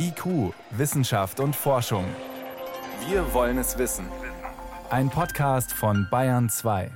IQ, 0.00 0.54
Wissenschaft 0.70 1.40
und 1.40 1.56
Forschung. 1.56 2.04
Wir 3.08 3.34
wollen 3.34 3.58
es 3.58 3.78
wissen. 3.78 4.06
Ein 4.90 5.10
Podcast 5.10 5.72
von 5.72 6.06
Bayern 6.08 6.48
2. 6.48 6.90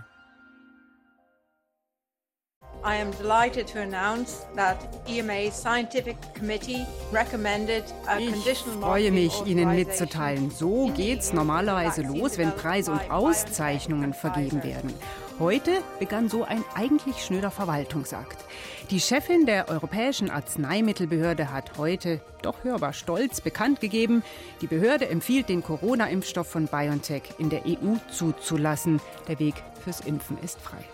I 2.85 2.96
am 3.01 3.12
delighted 3.12 3.67
to 3.69 3.80
announce 3.80 4.45
that 4.57 4.77
EMA's 5.09 5.54
scientific 5.54 6.17
committee 6.35 6.85
recommended 7.12 7.85
a 8.09 8.19
Ich 8.19 8.33
conditional 8.33 8.80
freue 8.80 9.10
marketing 9.10 9.14
mich, 9.14 9.46
Ihnen 9.46 9.74
mitzuteilen. 9.74 10.50
So 10.50 10.88
geht's 10.94 11.32
EU 11.32 11.37
normalerweise 11.37 12.03
los, 12.03 12.38
wenn 12.38 12.53
Preise 12.53 12.92
und 12.92 13.10
Auszeichnungen 13.10 14.14
vergeben 14.14 14.62
werden. 14.62 14.92
Heute 15.38 15.83
begann 15.99 16.28
so 16.28 16.45
ein 16.45 16.62
eigentlich 16.74 17.24
schnöder 17.24 17.51
Verwaltungsakt. 17.51 18.45
Die 18.91 19.01
Chefin 19.01 19.47
der 19.47 19.69
Europäischen 19.69 20.30
Arzneimittelbehörde 20.30 21.51
hat 21.51 21.78
heute, 21.78 22.20
doch 22.42 22.65
hörbar 22.65 22.92
stolz, 22.92 23.41
bekannt 23.41 23.80
gegeben, 23.80 24.23
die 24.60 24.66
Behörde 24.66 25.09
empfiehlt, 25.09 25.48
den 25.48 25.62
Corona-Impfstoff 25.62 26.47
von 26.47 26.66
BioNTech 26.66 27.23
in 27.38 27.48
der 27.48 27.62
EU 27.66 27.97
zuzulassen. 28.10 29.01
Der 29.27 29.38
Weg 29.38 29.55
fürs 29.83 30.01
Impfen 30.01 30.38
ist 30.43 30.60
frei. 30.60 30.84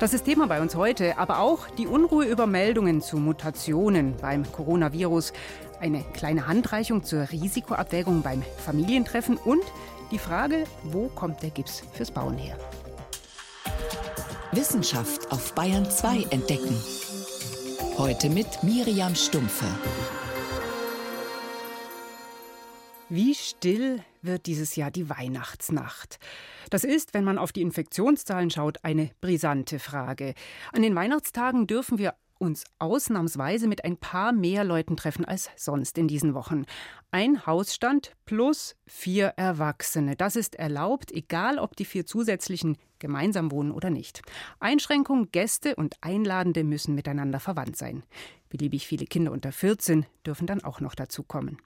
Das 0.00 0.12
ist 0.12 0.24
Thema 0.24 0.48
bei 0.48 0.60
uns 0.60 0.74
heute, 0.74 1.16
aber 1.18 1.38
auch 1.38 1.68
die 1.70 1.86
Unruhe 1.86 2.24
über 2.24 2.46
Meldungen 2.46 3.00
zu 3.00 3.18
Mutationen 3.18 4.16
beim 4.16 4.50
Coronavirus, 4.50 5.32
eine 5.80 6.02
kleine 6.12 6.48
Handreichung 6.48 7.04
zur 7.04 7.30
Risikoabwägung 7.30 8.22
beim 8.22 8.42
Familientreffen 8.58 9.36
und 9.36 9.62
die 10.10 10.18
Frage, 10.18 10.64
wo 10.82 11.08
kommt 11.08 11.42
der 11.42 11.50
Gips 11.50 11.82
fürs 11.92 12.10
Bauen 12.10 12.36
her? 12.36 12.58
Wissenschaft 14.56 15.32
auf 15.32 15.54
Bayern 15.54 15.90
2 15.90 16.26
entdecken. 16.30 16.76
Heute 17.98 18.28
mit 18.28 18.62
Miriam 18.62 19.14
Stumpfe. 19.14 19.66
Wie 23.08 23.34
still 23.34 24.02
wird 24.22 24.46
dieses 24.46 24.76
Jahr 24.76 24.90
die 24.90 25.10
Weihnachtsnacht? 25.10 26.18
Das 26.70 26.84
ist, 26.84 27.14
wenn 27.14 27.24
man 27.24 27.38
auf 27.38 27.52
die 27.52 27.62
Infektionszahlen 27.62 28.50
schaut, 28.50 28.84
eine 28.84 29.10
brisante 29.20 29.78
Frage. 29.78 30.34
An 30.72 30.82
den 30.82 30.94
Weihnachtstagen 30.94 31.66
dürfen 31.66 31.98
wir 31.98 32.14
uns 32.44 32.64
ausnahmsweise 32.78 33.66
mit 33.66 33.84
ein 33.84 33.96
paar 33.96 34.32
mehr 34.32 34.64
Leuten 34.64 34.96
treffen 34.96 35.24
als 35.24 35.50
sonst 35.56 35.98
in 35.98 36.06
diesen 36.06 36.34
Wochen. 36.34 36.64
Ein 37.10 37.46
Hausstand 37.46 38.12
plus 38.26 38.76
vier 38.86 39.34
Erwachsene. 39.36 40.16
Das 40.16 40.36
ist 40.36 40.54
erlaubt, 40.54 41.10
egal 41.12 41.58
ob 41.58 41.76
die 41.76 41.84
vier 41.84 42.06
zusätzlichen 42.06 42.76
gemeinsam 42.98 43.50
wohnen 43.50 43.72
oder 43.72 43.90
nicht. 43.90 44.22
Einschränkung, 44.60 45.30
Gäste 45.32 45.74
und 45.76 45.96
Einladende 46.00 46.64
müssen 46.64 46.94
miteinander 46.94 47.40
verwandt 47.40 47.76
sein. 47.76 48.02
Beliebig 48.48 48.86
viele 48.86 49.06
Kinder 49.06 49.32
unter 49.32 49.52
14 49.52 50.06
dürfen 50.24 50.46
dann 50.46 50.62
auch 50.62 50.80
noch 50.80 50.94
dazukommen. 50.94 51.58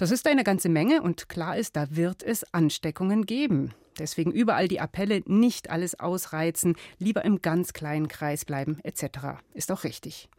Das 0.00 0.10
ist 0.10 0.26
eine 0.26 0.44
ganze 0.44 0.70
Menge 0.70 1.02
und 1.02 1.28
klar 1.28 1.58
ist, 1.58 1.76
da 1.76 1.94
wird 1.94 2.22
es 2.22 2.54
Ansteckungen 2.54 3.26
geben. 3.26 3.74
Deswegen 3.98 4.32
überall 4.32 4.66
die 4.66 4.80
Appelle, 4.80 5.20
nicht 5.26 5.68
alles 5.68 6.00
ausreizen, 6.00 6.76
lieber 6.98 7.22
im 7.22 7.42
ganz 7.42 7.74
kleinen 7.74 8.08
Kreis 8.08 8.46
bleiben 8.46 8.80
etc. 8.82 9.42
Ist 9.52 9.70
auch 9.70 9.84
richtig. 9.84 10.30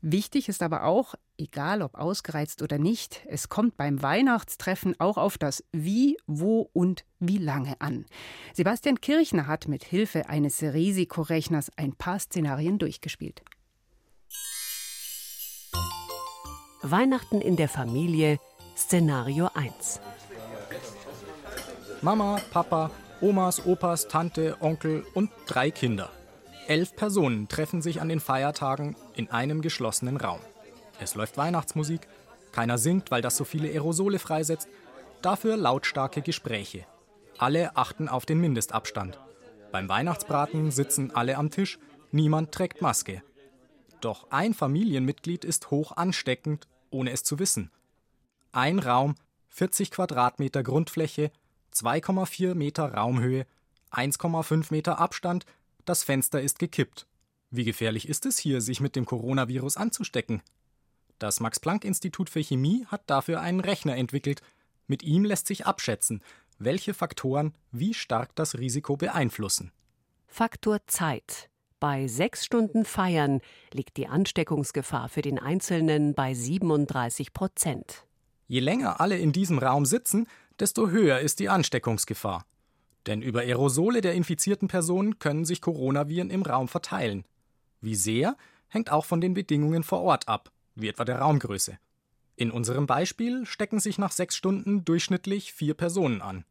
Wichtig 0.00 0.48
ist 0.48 0.60
aber 0.60 0.82
auch, 0.82 1.14
egal 1.38 1.82
ob 1.82 1.94
ausgereizt 1.94 2.62
oder 2.62 2.78
nicht, 2.78 3.22
es 3.28 3.48
kommt 3.48 3.76
beim 3.76 4.02
Weihnachtstreffen 4.02 4.98
auch 4.98 5.18
auf 5.18 5.38
das 5.38 5.62
Wie, 5.70 6.16
wo 6.26 6.68
und 6.72 7.04
wie 7.20 7.38
lange 7.38 7.80
an. 7.80 8.06
Sebastian 8.54 9.00
Kirchner 9.00 9.46
hat 9.46 9.68
mit 9.68 9.84
Hilfe 9.84 10.28
eines 10.28 10.60
Risikorechners 10.64 11.70
ein 11.76 11.92
paar 11.92 12.18
Szenarien 12.18 12.80
durchgespielt. 12.80 13.44
Weihnachten 16.82 17.40
in 17.40 17.54
der 17.54 17.68
Familie, 17.68 18.40
Szenario 18.76 19.48
1. 19.54 20.00
Mama, 22.02 22.38
Papa, 22.50 22.90
Omas, 23.22 23.64
Opas, 23.64 24.06
Tante, 24.06 24.58
Onkel 24.60 25.04
und 25.14 25.30
drei 25.46 25.70
Kinder. 25.70 26.10
Elf 26.68 26.94
Personen 26.94 27.48
treffen 27.48 27.80
sich 27.80 28.02
an 28.02 28.10
den 28.10 28.20
Feiertagen 28.20 28.94
in 29.14 29.30
einem 29.30 29.62
geschlossenen 29.62 30.18
Raum. 30.18 30.40
Es 31.00 31.14
läuft 31.14 31.38
Weihnachtsmusik, 31.38 32.06
keiner 32.52 32.76
singt, 32.76 33.10
weil 33.10 33.22
das 33.22 33.38
so 33.38 33.44
viele 33.44 33.68
Aerosole 33.68 34.18
freisetzt, 34.18 34.68
dafür 35.22 35.56
lautstarke 35.56 36.20
Gespräche. 36.20 36.84
Alle 37.38 37.76
achten 37.76 38.10
auf 38.10 38.26
den 38.26 38.40
Mindestabstand. 38.40 39.18
Beim 39.72 39.88
Weihnachtsbraten 39.88 40.70
sitzen 40.70 41.14
alle 41.14 41.38
am 41.38 41.50
Tisch, 41.50 41.78
niemand 42.12 42.52
trägt 42.52 42.82
Maske. 42.82 43.22
Doch 44.02 44.30
ein 44.30 44.52
Familienmitglied 44.52 45.46
ist 45.46 45.70
hoch 45.70 45.92
ansteckend, 45.96 46.68
ohne 46.90 47.12
es 47.12 47.24
zu 47.24 47.38
wissen. 47.38 47.70
Ein 48.56 48.78
Raum, 48.78 49.16
40 49.48 49.90
Quadratmeter 49.90 50.62
Grundfläche, 50.62 51.30
2,4 51.74 52.54
Meter 52.54 52.94
Raumhöhe, 52.94 53.44
1,5 53.92 54.68
Meter 54.70 54.98
Abstand, 54.98 55.44
das 55.84 56.04
Fenster 56.04 56.40
ist 56.40 56.58
gekippt. 56.58 57.06
Wie 57.50 57.64
gefährlich 57.64 58.08
ist 58.08 58.24
es 58.24 58.38
hier, 58.38 58.62
sich 58.62 58.80
mit 58.80 58.96
dem 58.96 59.04
Coronavirus 59.04 59.76
anzustecken? 59.76 60.40
Das 61.18 61.38
Max-Planck-Institut 61.40 62.30
für 62.30 62.40
Chemie 62.40 62.86
hat 62.86 63.02
dafür 63.10 63.42
einen 63.42 63.60
Rechner 63.60 63.94
entwickelt. 63.94 64.40
Mit 64.86 65.02
ihm 65.02 65.26
lässt 65.26 65.48
sich 65.48 65.66
abschätzen, 65.66 66.22
welche 66.58 66.94
Faktoren 66.94 67.52
wie 67.72 67.92
stark 67.92 68.34
das 68.36 68.56
Risiko 68.56 68.96
beeinflussen. 68.96 69.70
Faktor 70.28 70.78
Zeit. 70.86 71.50
Bei 71.78 72.08
sechs 72.08 72.46
Stunden 72.46 72.86
Feiern 72.86 73.42
liegt 73.74 73.98
die 73.98 74.06
Ansteckungsgefahr 74.06 75.10
für 75.10 75.20
den 75.20 75.38
Einzelnen 75.38 76.14
bei 76.14 76.32
37 76.32 77.34
Prozent. 77.34 78.05
Je 78.48 78.60
länger 78.60 79.00
alle 79.00 79.18
in 79.18 79.32
diesem 79.32 79.58
Raum 79.58 79.86
sitzen, 79.86 80.26
desto 80.58 80.88
höher 80.88 81.20
ist 81.20 81.40
die 81.40 81.48
Ansteckungsgefahr. 81.48 82.46
Denn 83.06 83.22
über 83.22 83.40
Aerosole 83.40 84.00
der 84.00 84.14
infizierten 84.14 84.68
Personen 84.68 85.18
können 85.18 85.44
sich 85.44 85.60
Coronaviren 85.60 86.30
im 86.30 86.42
Raum 86.42 86.68
verteilen. 86.68 87.24
Wie 87.80 87.94
sehr, 87.94 88.36
hängt 88.68 88.90
auch 88.90 89.04
von 89.04 89.20
den 89.20 89.34
Bedingungen 89.34 89.82
vor 89.82 90.00
Ort 90.00 90.28
ab, 90.28 90.50
wie 90.74 90.88
etwa 90.88 91.04
der 91.04 91.18
Raumgröße. 91.20 91.78
In 92.36 92.50
unserem 92.50 92.86
Beispiel 92.86 93.46
stecken 93.46 93.80
sich 93.80 93.98
nach 93.98 94.12
sechs 94.12 94.36
Stunden 94.36 94.84
durchschnittlich 94.84 95.52
vier 95.52 95.74
Personen 95.74 96.20
an. 96.20 96.44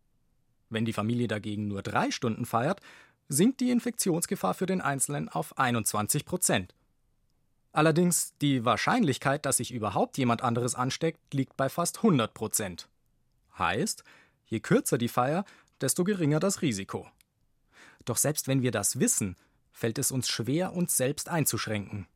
Wenn 0.69 0.85
die 0.85 0.93
Familie 0.93 1.27
dagegen 1.27 1.67
nur 1.67 1.83
drei 1.83 2.09
Stunden 2.09 2.45
feiert, 2.45 2.81
sinkt 3.27 3.59
die 3.59 3.69
Infektionsgefahr 3.69 4.53
für 4.53 4.65
den 4.65 4.81
Einzelnen 4.81 5.29
auf 5.29 5.57
21 5.57 6.25
Prozent. 6.25 6.73
Allerdings 7.75 8.33
die 8.37 8.63
Wahrscheinlichkeit, 8.63 9.45
dass 9.45 9.57
sich 9.57 9.73
überhaupt 9.73 10.17
jemand 10.17 10.41
anderes 10.41 10.75
ansteckt, 10.75 11.33
liegt 11.33 11.57
bei 11.57 11.67
fast 11.67 11.97
100 11.97 12.33
Prozent. 12.33 12.87
Heißt, 13.57 14.05
je 14.45 14.61
kürzer 14.61 14.97
die 14.97 15.09
Feier, 15.09 15.43
desto 15.81 16.05
geringer 16.05 16.39
das 16.39 16.61
Risiko. 16.61 17.05
Doch 18.05 18.15
selbst 18.15 18.47
wenn 18.47 18.61
wir 18.61 18.71
das 18.71 19.01
wissen, 19.01 19.35
fällt 19.73 19.99
es 19.99 20.11
uns 20.11 20.29
schwer, 20.29 20.71
uns 20.71 20.95
selbst 20.95 21.27
einzuschränken. 21.27 22.07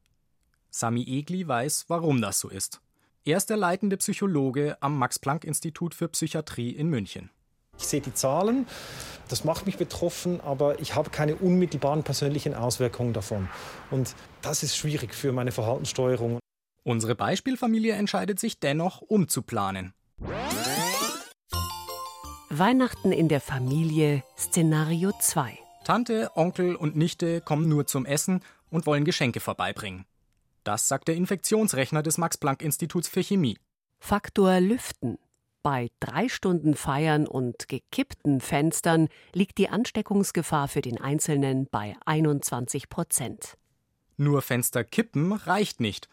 Sami 0.70 1.04
Egli 1.04 1.46
weiß, 1.46 1.90
warum 1.90 2.22
das 2.22 2.40
so 2.40 2.48
ist. 2.48 2.80
Er 3.26 3.36
ist 3.36 3.50
der 3.50 3.58
leitende 3.58 3.98
Psychologe 3.98 4.78
am 4.80 4.98
Max-Planck-Institut 4.98 5.94
für 5.94 6.08
Psychiatrie 6.08 6.70
in 6.70 6.88
München. 6.88 7.32
Ich 7.80 7.88
sehe 7.88 8.02
die 8.02 8.14
Zahlen, 8.14 8.68
das 9.30 9.46
macht 9.46 9.66
mich 9.66 9.78
betroffen, 9.78 10.42
aber 10.42 10.80
ich 10.80 10.96
habe 10.96 11.10
keine 11.12 11.36
unmittelbaren 11.36 12.04
persönlichen 12.04 12.54
Auswirkungen 12.54 13.14
davon. 13.14 13.48
Und 13.90 14.16
das 14.42 14.64
ist 14.64 14.76
schwierig 14.76 15.14
für 15.14 15.32
meine 15.32 15.52
Verhaltenssteuerung. 15.52 16.40
Unsere 16.84 17.16
Beispielfamilie 17.16 17.94
entscheidet 17.94 18.40
sich 18.40 18.60
dennoch, 18.60 19.02
umzuplanen. 19.02 19.94
Weihnachten 22.50 23.12
in 23.12 23.28
der 23.28 23.40
Familie, 23.40 24.24
Szenario 24.38 25.12
2. 25.20 25.58
Tante, 25.86 26.32
Onkel 26.36 26.76
und 26.76 26.96
Nichte 26.96 27.42
kommen 27.42 27.70
nur 27.70 27.86
zum 27.86 28.06
Essen 28.06 28.42
und 28.70 28.88
wollen 28.88 29.06
Geschenke 29.06 29.40
vorbeibringen. 29.40 30.06
Das 30.64 30.88
sagt 30.88 31.08
der 31.08 31.16
Infektionsrechner 31.16 32.02
des 32.02 32.18
Max-Planck-Instituts 32.18 33.08
für 33.08 33.24
Chemie. 33.24 33.58
Faktor 34.00 34.60
Lüften. 34.60 35.20
Bei 35.62 35.90
drei 36.00 36.30
Stunden 36.30 36.74
Feiern 36.74 37.28
und 37.28 37.68
gekippten 37.68 38.40
Fenstern 38.40 39.10
liegt 39.34 39.58
die 39.58 39.68
Ansteckungsgefahr 39.68 40.70
für 40.70 40.82
den 40.82 41.00
Einzelnen 41.00 41.68
bei 41.70 41.96
21 42.06 42.88
Prozent. 42.88 43.58
Nur 44.16 44.42
Fenster 44.42 44.86
kippen 44.86 45.34
reicht 45.34 45.82
nicht. 45.82 46.08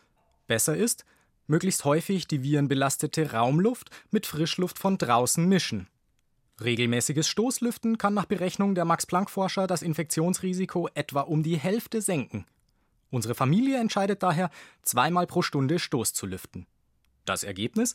Besser 0.49 0.77
ist, 0.77 1.05
möglichst 1.47 1.85
häufig 1.85 2.27
die 2.27 2.43
virenbelastete 2.43 3.33
Raumluft 3.33 3.91
mit 4.11 4.27
Frischluft 4.27 4.81
von 4.81 4.99
draußen 4.99 5.49
mischen. 5.49 5.89
Regelmäßiges 6.61 7.29
Stoßlüften 7.29 7.99
kann 7.99 8.15
nach 8.15 8.25
Berechnung 8.25 8.75
der 8.75 8.85
Max-Planck-Forscher 8.85 9.69
das 9.69 9.83
Infektionsrisiko 9.83 10.89
etwa 10.95 11.21
um 11.21 11.45
die 11.45 11.57
Hälfte 11.57 12.01
senken. 12.01 12.47
Unsere 13.11 13.37
Familie 13.37 13.79
entscheidet 13.79 14.23
daher, 14.25 14.51
zweimal 14.83 15.27
pro 15.29 15.43
Stunde 15.43 15.79
Stoß 15.79 16.15
zu 16.15 16.27
lüften. 16.27 16.67
Das 17.25 17.45
Ergebnis? 17.45 17.95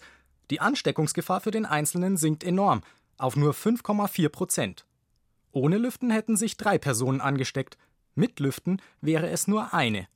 Die 0.52 0.60
Ansteckungsgefahr 0.60 1.40
für 1.40 1.52
den 1.52 1.66
Einzelnen 1.66 2.18
sinkt 2.18 2.44
enorm, 2.44 2.84
auf 3.18 3.38
nur 3.38 3.54
5,4 3.54 4.28
Prozent. 4.28 4.86
Ohne 5.54 5.78
Lüften 5.78 6.12
hätten 6.12 6.36
sich 6.36 6.58
drei 6.58 6.78
Personen 6.78 7.22
angesteckt, 7.22 7.78
mit 8.16 8.42
Lüften 8.42 8.82
wäre 9.00 9.30
es 9.30 9.48
nur 9.48 9.74
eine. 9.74 10.10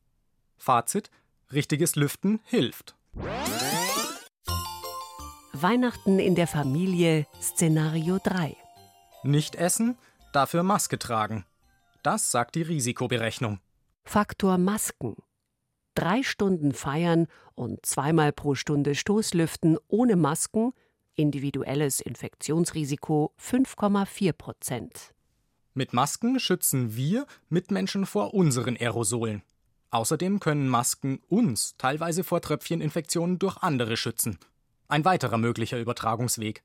Fazit: 0.58 1.10
Richtiges 1.54 1.96
Lüften 1.96 2.42
hilft. 2.44 2.96
Weihnachten 5.54 6.20
in 6.20 6.36
der 6.36 6.48
Familie 6.48 7.26
Szenario 7.42 8.20
3. 8.22 8.58
Nicht 9.24 9.56
essen, 9.56 9.98
dafür 10.34 10.64
Maske 10.64 11.00
tragen. 11.00 11.46
Das 12.04 12.30
sagt 12.30 12.56
die 12.56 12.62
Risikoberechnung. 12.62 13.62
Faktor 14.04 14.58
Masken. 14.58 15.16
Drei 15.96 16.24
Stunden 16.24 16.74
feiern 16.74 17.28
und 17.56 17.86
zweimal 17.86 18.34
pro 18.34 18.54
Stunde 18.54 18.96
Stoßlüften 18.96 19.78
ohne 19.88 20.18
Masken, 20.18 20.74
individuelles 21.16 22.02
Infektionsrisiko 22.02 23.34
5,4 23.42 24.34
Prozent. 24.34 25.14
Mit 25.74 25.94
Masken 25.94 26.42
schützen 26.42 26.98
wir 26.98 27.26
Mitmenschen 27.48 28.06
vor 28.06 28.34
unseren 28.34 28.76
Aerosolen. 28.76 29.42
Außerdem 29.90 30.42
können 30.42 30.68
Masken 30.68 31.22
uns 31.30 31.78
teilweise 31.78 32.26
vor 32.26 32.42
Tröpfcheninfektionen 32.42 33.40
durch 33.40 33.56
andere 33.64 33.96
schützen. 33.96 34.38
Ein 34.90 35.06
weiterer 35.06 35.38
möglicher 35.38 35.80
Übertragungsweg. 35.80 36.64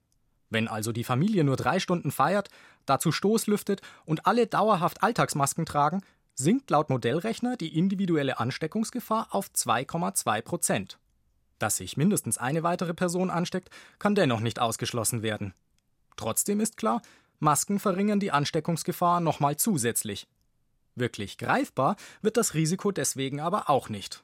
Wenn 0.49 0.67
also 0.67 0.91
die 0.91 1.05
Familie 1.05 1.44
nur 1.44 1.55
drei 1.55 1.79
Stunden 1.79 2.11
feiert, 2.11 2.49
dazu 2.85 3.12
Stoßlüftet 3.12 3.81
und 4.05 4.27
alle 4.27 4.49
dauerhaft 4.49 5.05
Alltagsmasken 5.05 5.67
tragen, 5.67 6.03
sinkt 6.35 6.71
laut 6.71 6.91
Modellrechner 6.91 7.56
die 7.56 7.77
individuelle 7.77 8.38
Ansteckungsgefahr 8.38 9.29
auf 9.31 9.50
2,2 9.50 10.43
Prozent. 10.43 10.99
Dass 11.59 11.77
sich 11.77 11.97
mindestens 11.97 12.38
eine 12.38 12.62
weitere 12.62 12.94
Person 12.94 13.31
ansteckt, 13.31 13.71
kann 13.99 14.15
dennoch 14.15 14.41
nicht 14.41 14.59
ausgeschlossen 14.59 15.23
werden. 15.23 15.55
Trotzdem 16.17 16.61
ist 16.61 16.77
klar, 16.77 17.03
Masken 17.38 17.79
verringern 17.79 18.21
die 18.21 18.32
Ansteckungsgefahr 18.32 19.21
nochmal 19.21 19.56
zusätzlich. 19.56 20.27
Wirklich 20.94 21.38
greifbar 21.38 21.97
wird 22.23 22.37
das 22.37 22.55
Risiko 22.55 22.91
deswegen 22.93 23.41
aber 23.41 23.71
auch 23.71 23.88
nicht. 23.88 24.23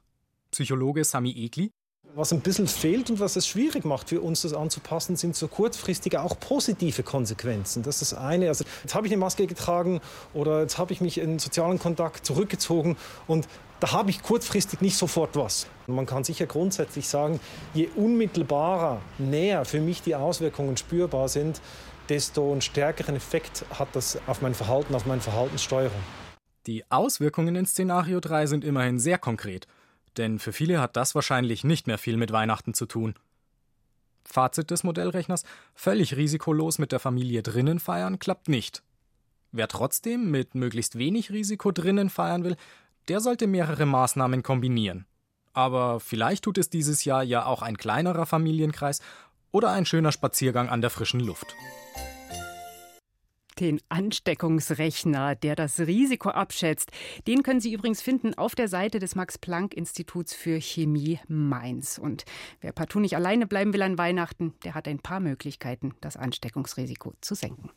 Psychologe 0.51 1.05
Sami 1.05 1.31
Egli 1.33 1.71
was 2.17 2.33
ein 2.33 2.41
bisschen 2.41 2.67
fehlt 2.67 3.11
und 3.11 3.21
was 3.21 3.37
es 3.37 3.47
schwierig 3.47 3.85
macht 3.85 4.09
für 4.09 4.23
uns, 4.23 4.41
das 4.41 4.55
anzupassen, 4.55 5.17
sind 5.17 5.37
so 5.37 5.49
kurzfristige 5.49 6.23
auch 6.23 6.41
positive 6.41 7.03
Konsequenzen. 7.03 7.83
Das 7.83 8.01
ist 8.01 8.13
das 8.13 8.19
eine. 8.19 8.49
Also 8.49 8.65
jetzt 8.83 8.95
habe 8.95 9.07
ich 9.07 9.13
eine 9.13 9.21
Maske 9.21 9.47
getragen 9.47 10.01
oder 10.33 10.63
jetzt 10.63 10.79
habe 10.79 10.95
ich 10.95 11.03
mich 11.03 11.19
in 11.19 11.39
sozialen 11.39 11.79
Kontakt 11.79 12.25
zurückgezogen 12.25 12.97
und 13.27 13.47
da 13.81 13.93
habe 13.93 14.09
ich 14.09 14.23
kurzfristig 14.23 14.81
nicht 14.81 14.97
sofort 14.97 15.37
was. 15.37 15.67
Man 15.87 16.07
kann 16.07 16.25
sicher 16.25 16.47
grundsätzlich 16.47 17.07
sagen, 17.07 17.39
je 17.75 17.91
unmittelbarer, 17.95 19.03
näher 19.19 19.67
für 19.67 19.81
mich 19.81 20.01
die 20.01 20.15
Auswirkungen 20.15 20.79
spürbar 20.79 21.29
sind, 21.29 21.61
desto 22.09 22.51
einen 22.51 22.63
stärkeren 22.63 23.15
Effekt 23.15 23.67
hat 23.79 23.89
das 23.93 24.19
auf 24.27 24.41
mein 24.41 24.55
Verhalten, 24.55 24.95
auf 24.95 25.05
meine 25.05 25.21
Verhaltenssteuerung. 25.21 26.01
Die 26.67 26.83
Auswirkungen 26.91 27.57
in 27.57 27.67
Szenario 27.67 28.21
3 28.21 28.47
sind 28.47 28.65
immerhin 28.65 28.99
sehr 28.99 29.19
konkret 29.19 29.67
denn 30.19 30.39
für 30.39 30.53
viele 30.53 30.81
hat 30.81 30.97
das 30.97 31.15
wahrscheinlich 31.15 31.65
nicht 31.65 31.87
mehr 31.87 31.99
viel 31.99 32.17
mit 32.17 32.33
Weihnachten 32.33 32.75
zu 32.75 32.87
tun. 32.87 33.15
Fazit 34.25 34.71
des 34.71 34.85
Modellrechners: 34.85 35.45
völlig 35.75 36.17
risikolos 36.17 36.79
mit 36.79 36.93
der 36.93 37.01
Familie 37.01 37.43
drinnen 37.43 37.79
feiern 37.79 38.19
klappt 38.19 38.49
nicht. 38.49 38.83
Wer 39.53 39.69
trotzdem 39.69 40.31
mit 40.31 40.55
möglichst 40.55 40.99
wenig 40.99 41.31
Risiko 41.31 41.71
drinnen 41.71 42.11
feiern 42.11 42.45
will, 42.45 42.57
der 43.09 43.21
sollte 43.21 43.47
mehrere 43.47 43.87
Maßnahmen 43.87 44.43
kombinieren. 44.43 45.07
Aber 45.53 46.01
vielleicht 46.01 46.45
tut 46.45 46.59
es 46.59 46.69
dieses 46.69 47.05
Jahr 47.05 47.23
ja 47.23 47.47
auch 47.47 47.63
ein 47.63 47.79
kleinerer 47.79 48.27
Familienkreis 48.27 49.01
oder 49.53 49.71
ein 49.71 49.87
schöner 49.87 50.13
Spaziergang 50.13 50.69
an 50.69 50.83
der 50.83 50.91
frischen 50.91 51.21
Luft 51.21 51.57
den 53.59 53.81
Ansteckungsrechner, 53.89 55.35
der 55.35 55.57
das 55.57 55.81
Risiko 55.81 56.31
abschätzt. 56.31 56.91
Den 57.27 57.43
können 57.43 57.61
Sie 57.61 57.73
übrigens 57.73 58.03
finden 58.03 58.35
auf 58.35 58.55
der 58.55 58.69
Seite 58.69 58.99
des 58.99 59.15
Max-Planck-Instituts 59.15 60.35
für 60.35 60.61
Chemie 60.61 61.21
Mainz. 61.29 61.99
Und 61.99 62.25
wer 62.61 62.73
partout 62.73 63.01
nicht 63.01 63.17
alleine 63.17 63.47
bleiben 63.47 63.73
will 63.73 63.83
an 63.83 63.99
Weihnachten, 63.99 64.55
der 64.65 64.75
hat 64.75 64.89
ein 64.89 64.99
paar 64.99 65.21
Möglichkeiten, 65.21 65.95
das 66.01 66.17
Ansteckungsrisiko 66.17 67.15
zu 67.21 67.35
senken. 67.35 67.71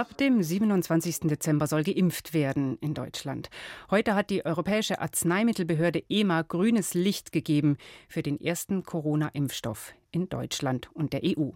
Ab 0.00 0.16
dem 0.16 0.42
27. 0.42 1.28
Dezember 1.28 1.66
soll 1.66 1.82
geimpft 1.82 2.32
werden 2.32 2.78
in 2.80 2.94
Deutschland. 2.94 3.50
Heute 3.90 4.14
hat 4.14 4.30
die 4.30 4.46
Europäische 4.46 4.98
Arzneimittelbehörde 4.98 6.02
EMA 6.08 6.40
grünes 6.40 6.94
Licht 6.94 7.32
gegeben 7.32 7.76
für 8.08 8.22
den 8.22 8.40
ersten 8.40 8.82
Corona-Impfstoff 8.82 9.92
in 10.10 10.30
Deutschland 10.30 10.88
und 10.94 11.12
der 11.12 11.20
EU. 11.22 11.50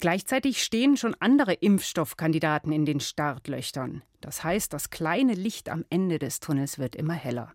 Gleichzeitig 0.00 0.60
stehen 0.60 0.96
schon 0.96 1.14
andere 1.20 1.52
Impfstoffkandidaten 1.52 2.72
in 2.72 2.84
den 2.84 2.98
Startlöchern. 2.98 4.02
Das 4.20 4.42
heißt, 4.42 4.72
das 4.72 4.90
kleine 4.90 5.34
Licht 5.34 5.68
am 5.68 5.84
Ende 5.88 6.18
des 6.18 6.40
Tunnels 6.40 6.80
wird 6.80 6.96
immer 6.96 7.14
heller. 7.14 7.52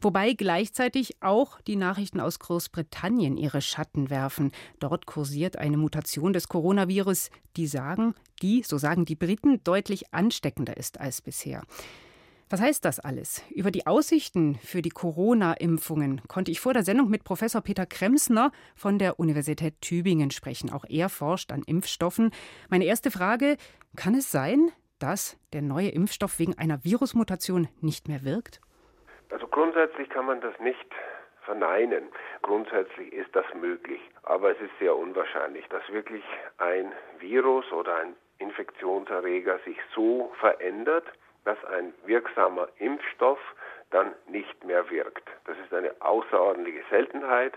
Wobei 0.00 0.32
gleichzeitig 0.32 1.22
auch 1.22 1.60
die 1.60 1.76
Nachrichten 1.76 2.20
aus 2.20 2.38
Großbritannien 2.40 3.36
ihre 3.36 3.60
Schatten 3.60 4.10
werfen. 4.10 4.50
Dort 4.80 5.06
kursiert 5.06 5.56
eine 5.58 5.76
Mutation 5.76 6.32
des 6.32 6.48
Coronavirus, 6.48 7.30
die 7.56 7.66
sagen, 7.66 8.14
die, 8.42 8.62
so 8.62 8.78
sagen 8.78 9.04
die 9.04 9.16
Briten, 9.16 9.62
deutlich 9.64 10.12
ansteckender 10.12 10.76
ist 10.76 11.00
als 11.00 11.22
bisher. 11.22 11.62
Was 12.48 12.60
heißt 12.60 12.84
das 12.84 13.00
alles? 13.00 13.42
Über 13.50 13.72
die 13.72 13.88
Aussichten 13.88 14.54
für 14.62 14.80
die 14.80 14.90
Corona-Impfungen 14.90 16.22
konnte 16.28 16.52
ich 16.52 16.60
vor 16.60 16.72
der 16.72 16.84
Sendung 16.84 17.10
mit 17.10 17.24
Professor 17.24 17.60
Peter 17.60 17.86
Kremsner 17.86 18.52
von 18.76 19.00
der 19.00 19.18
Universität 19.18 19.80
Tübingen 19.80 20.30
sprechen. 20.30 20.70
Auch 20.72 20.84
er 20.88 21.08
forscht 21.08 21.50
an 21.50 21.64
Impfstoffen. 21.66 22.30
Meine 22.70 22.84
erste 22.84 23.10
Frage: 23.10 23.56
Kann 23.96 24.14
es 24.14 24.30
sein, 24.30 24.70
dass 25.00 25.36
der 25.52 25.62
neue 25.62 25.88
Impfstoff 25.88 26.38
wegen 26.38 26.56
einer 26.56 26.84
Virusmutation 26.84 27.66
nicht 27.80 28.06
mehr 28.06 28.24
wirkt? 28.24 28.60
Also 29.30 29.48
grundsätzlich 29.48 30.08
kann 30.10 30.26
man 30.26 30.40
das 30.40 30.54
nicht 30.60 30.86
verneinen. 31.44 32.04
Grundsätzlich 32.42 33.12
ist 33.12 33.34
das 33.34 33.46
möglich, 33.60 34.00
aber 34.22 34.52
es 34.52 34.60
ist 34.60 34.72
sehr 34.78 34.94
unwahrscheinlich, 34.94 35.66
dass 35.68 35.82
wirklich 35.88 36.22
ein 36.58 36.92
Virus 37.18 37.64
oder 37.72 37.96
ein 37.96 38.14
Infektionserreger 38.38 39.58
sich 39.64 39.78
so 39.94 40.32
verändert, 40.40 41.04
dass 41.44 41.62
ein 41.66 41.94
wirksamer 42.04 42.68
Impfstoff 42.78 43.38
dann 43.90 44.12
nicht 44.28 44.64
mehr 44.64 44.90
wirkt. 44.90 45.28
Das 45.44 45.56
ist 45.58 45.72
eine 45.72 45.94
außerordentliche 46.00 46.82
Seltenheit. 46.90 47.54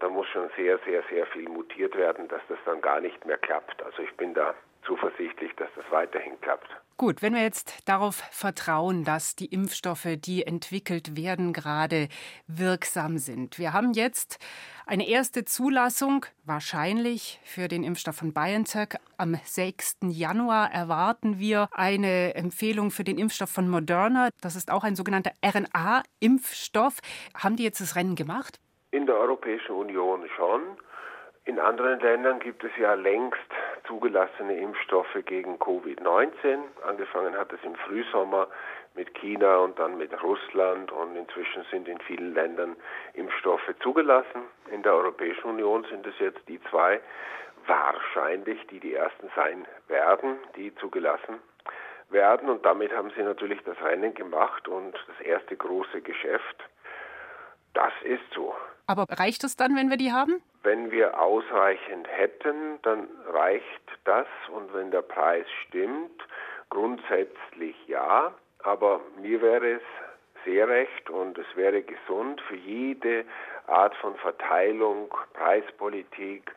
Da 0.00 0.08
muss 0.08 0.26
schon 0.28 0.50
sehr, 0.56 0.78
sehr, 0.86 1.02
sehr 1.10 1.26
viel 1.26 1.48
mutiert 1.48 1.96
werden, 1.96 2.28
dass 2.28 2.42
das 2.48 2.58
dann 2.64 2.80
gar 2.80 3.00
nicht 3.00 3.24
mehr 3.24 3.38
klappt. 3.38 3.82
Also 3.82 4.02
ich 4.02 4.16
bin 4.16 4.34
da 4.34 4.54
zuversichtlich, 4.84 5.52
dass 5.56 5.68
das 5.76 5.84
weiterhin 5.90 6.40
klappt. 6.40 6.68
Gut, 6.96 7.22
wenn 7.22 7.34
wir 7.34 7.42
jetzt 7.42 7.88
darauf 7.88 8.16
vertrauen, 8.30 9.04
dass 9.04 9.34
die 9.34 9.46
Impfstoffe, 9.46 10.06
die 10.18 10.46
entwickelt 10.46 11.16
werden, 11.16 11.52
gerade 11.52 12.08
wirksam 12.46 13.18
sind. 13.18 13.58
Wir 13.58 13.72
haben 13.72 13.92
jetzt 13.92 14.38
eine 14.86 15.08
erste 15.08 15.44
Zulassung, 15.44 16.26
wahrscheinlich 16.44 17.40
für 17.44 17.66
den 17.66 17.82
Impfstoff 17.82 18.16
von 18.16 18.32
BioNTech. 18.32 18.98
Am 19.16 19.36
6. 19.42 19.96
Januar 20.10 20.70
erwarten 20.72 21.38
wir 21.38 21.68
eine 21.72 22.34
Empfehlung 22.34 22.90
für 22.90 23.04
den 23.04 23.18
Impfstoff 23.18 23.50
von 23.50 23.68
Moderna. 23.68 24.28
Das 24.40 24.54
ist 24.54 24.70
auch 24.70 24.84
ein 24.84 24.94
sogenannter 24.94 25.32
RNA-Impfstoff. 25.44 26.98
Haben 27.34 27.56
die 27.56 27.64
jetzt 27.64 27.80
das 27.80 27.96
Rennen 27.96 28.14
gemacht? 28.14 28.60
In 28.92 29.06
der 29.06 29.16
Europäischen 29.16 29.74
Union 29.74 30.28
schon. 30.36 30.60
In 31.46 31.58
anderen 31.58 31.98
Ländern 32.00 32.40
gibt 32.40 32.62
es 32.62 32.70
ja 32.76 32.92
längst 32.92 33.40
zugelassene 33.86 34.58
Impfstoffe 34.58 35.16
gegen 35.24 35.56
Covid-19. 35.58 36.58
Angefangen 36.86 37.34
hat 37.34 37.50
es 37.54 37.64
im 37.64 37.74
Frühsommer 37.74 38.48
mit 38.94 39.14
China 39.14 39.56
und 39.60 39.78
dann 39.78 39.96
mit 39.96 40.22
Russland 40.22 40.92
und 40.92 41.16
inzwischen 41.16 41.64
sind 41.70 41.88
in 41.88 41.98
vielen 42.00 42.34
Ländern 42.34 42.76
Impfstoffe 43.14 43.74
zugelassen. 43.80 44.42
In 44.70 44.82
der 44.82 44.92
Europäischen 44.92 45.44
Union 45.44 45.84
sind 45.84 46.06
es 46.06 46.18
jetzt 46.18 46.46
die 46.46 46.60
zwei 46.64 47.00
wahrscheinlich, 47.66 48.66
die 48.66 48.78
die 48.78 48.92
ersten 48.92 49.30
sein 49.34 49.66
werden, 49.88 50.36
die 50.54 50.74
zugelassen 50.74 51.40
werden 52.10 52.50
und 52.50 52.66
damit 52.66 52.94
haben 52.94 53.10
sie 53.16 53.22
natürlich 53.22 53.62
das 53.64 53.80
Rennen 53.82 54.12
gemacht 54.12 54.68
und 54.68 54.92
das 54.92 55.26
erste 55.26 55.56
große 55.56 56.02
Geschäft. 56.02 56.62
Das 57.72 57.92
ist 58.04 58.30
so. 58.34 58.54
Aber 58.86 59.06
reicht 59.08 59.44
es 59.44 59.56
dann, 59.56 59.76
wenn 59.76 59.90
wir 59.90 59.96
die 59.96 60.12
haben? 60.12 60.42
Wenn 60.62 60.90
wir 60.90 61.20
ausreichend 61.20 62.08
hätten, 62.08 62.80
dann 62.82 63.08
reicht 63.28 63.82
das. 64.04 64.26
Und 64.52 64.72
wenn 64.74 64.90
der 64.90 65.02
Preis 65.02 65.46
stimmt, 65.66 66.22
grundsätzlich 66.70 67.76
ja, 67.86 68.34
aber 68.62 69.00
mir 69.20 69.40
wäre 69.40 69.72
es 69.72 69.82
sehr 70.44 70.68
recht 70.68 71.10
und 71.10 71.38
es 71.38 71.46
wäre 71.54 71.82
gesund 71.82 72.40
für 72.42 72.56
jede 72.56 73.24
Art 73.66 73.94
von 73.96 74.16
Verteilung, 74.16 75.12
Preispolitik 75.34 76.50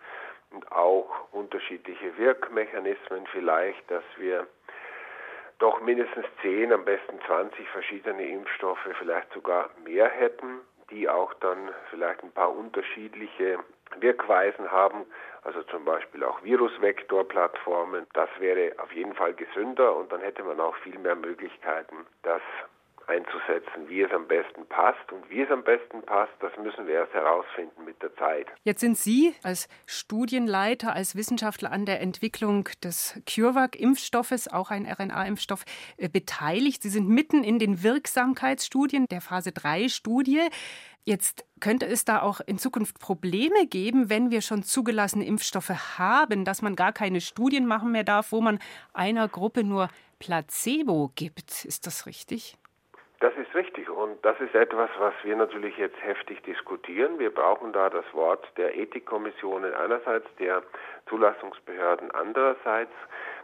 und 0.51 0.71
auch 0.71 1.31
unterschiedliche 1.31 2.17
Wirkmechanismen 2.17 3.27
vielleicht, 3.31 3.89
dass 3.91 4.03
wir 4.17 4.47
doch 5.59 5.81
mindestens 5.81 6.25
10, 6.41 6.73
am 6.73 6.83
besten 6.83 7.19
20 7.27 7.69
verschiedene 7.69 8.27
Impfstoffe, 8.27 8.87
vielleicht 8.99 9.31
sogar 9.33 9.69
mehr 9.83 10.09
hätten 10.09 10.61
die 10.89 11.09
auch 11.09 11.33
dann 11.35 11.69
vielleicht 11.89 12.23
ein 12.23 12.31
paar 12.31 12.55
unterschiedliche 12.55 13.59
Wirkweisen 13.99 14.71
haben, 14.71 15.05
also 15.43 15.63
zum 15.63 15.85
Beispiel 15.85 16.23
auch 16.23 16.43
Virusvektorplattformen. 16.43 18.07
Das 18.13 18.29
wäre 18.39 18.73
auf 18.79 18.91
jeden 18.93 19.13
Fall 19.13 19.33
gesünder 19.33 19.95
und 19.95 20.11
dann 20.11 20.21
hätte 20.21 20.43
man 20.43 20.59
auch 20.59 20.75
viel 20.77 20.97
mehr 20.97 21.15
Möglichkeiten, 21.15 22.05
das 22.23 22.41
einzusetzen, 23.07 23.87
wie 23.87 24.01
es 24.01 24.11
am 24.11 24.27
besten 24.27 24.65
passt. 24.67 25.11
Und 25.11 25.29
wie 25.29 25.41
es 25.41 25.51
am 25.51 25.63
besten 25.63 26.01
passt, 26.03 26.33
das 26.39 26.51
müssen 26.57 26.87
wir 26.87 26.95
erst 26.95 27.13
herausfinden 27.13 27.85
mit 27.85 28.01
der 28.01 28.15
Zeit. 28.15 28.47
Jetzt 28.63 28.81
sind 28.81 28.97
Sie 28.97 29.33
als 29.43 29.67
Studienleiter, 29.85 30.93
als 30.93 31.15
Wissenschaftler 31.15 31.71
an 31.71 31.85
der 31.85 32.01
Entwicklung 32.01 32.69
des 32.83 33.21
CureVac-Impfstoffes, 33.25 34.51
auch 34.51 34.71
ein 34.71 34.85
RNA-Impfstoff, 34.85 35.65
äh, 35.97 36.09
beteiligt. 36.09 36.83
Sie 36.83 36.89
sind 36.89 37.07
mitten 37.09 37.43
in 37.43 37.59
den 37.59 37.83
Wirksamkeitsstudien 37.83 39.07
der 39.07 39.21
Phase 39.21 39.51
3-Studie. 39.51 40.49
Jetzt 41.07 41.45
könnte 41.59 41.85
es 41.85 42.03
da 42.03 42.23
auch 42.23 42.41
in 42.41 42.57
Zukunft 42.57 42.99
Probleme 42.99 43.67
geben, 43.67 44.09
wenn 44.09 44.31
wir 44.31 44.41
schon 44.41 44.63
zugelassene 44.63 45.23
Impfstoffe 45.23 45.97
haben, 45.99 46.45
dass 46.45 46.63
man 46.63 46.75
gar 46.75 46.93
keine 46.93 47.21
Studien 47.21 47.67
machen 47.67 47.91
mehr 47.91 48.03
darf, 48.03 48.31
wo 48.31 48.41
man 48.41 48.57
einer 48.93 49.27
Gruppe 49.27 49.63
nur 49.63 49.89
Placebo 50.17 51.11
gibt. 51.15 51.63
Ist 51.63 51.85
das 51.85 52.07
richtig? 52.07 52.57
Das 53.21 53.33
ist 53.37 53.55
richtig 53.55 53.89
und 53.89 54.23
das 54.25 54.39
ist 54.41 54.53
etwas, 54.53 54.89
was 54.99 55.13
wir 55.23 55.35
natürlich 55.35 55.77
jetzt 55.77 56.01
heftig 56.03 56.43
diskutieren. 56.43 57.17
Wir 57.17 57.33
brauchen 57.33 57.71
da 57.71 57.89
das 57.89 58.05
Wort 58.13 58.45
der 58.57 58.75
Ethikkommissionen 58.77 59.73
einerseits, 59.73 60.27
der 60.37 60.63
Zulassungsbehörden 61.07 62.11
andererseits. 62.11 62.91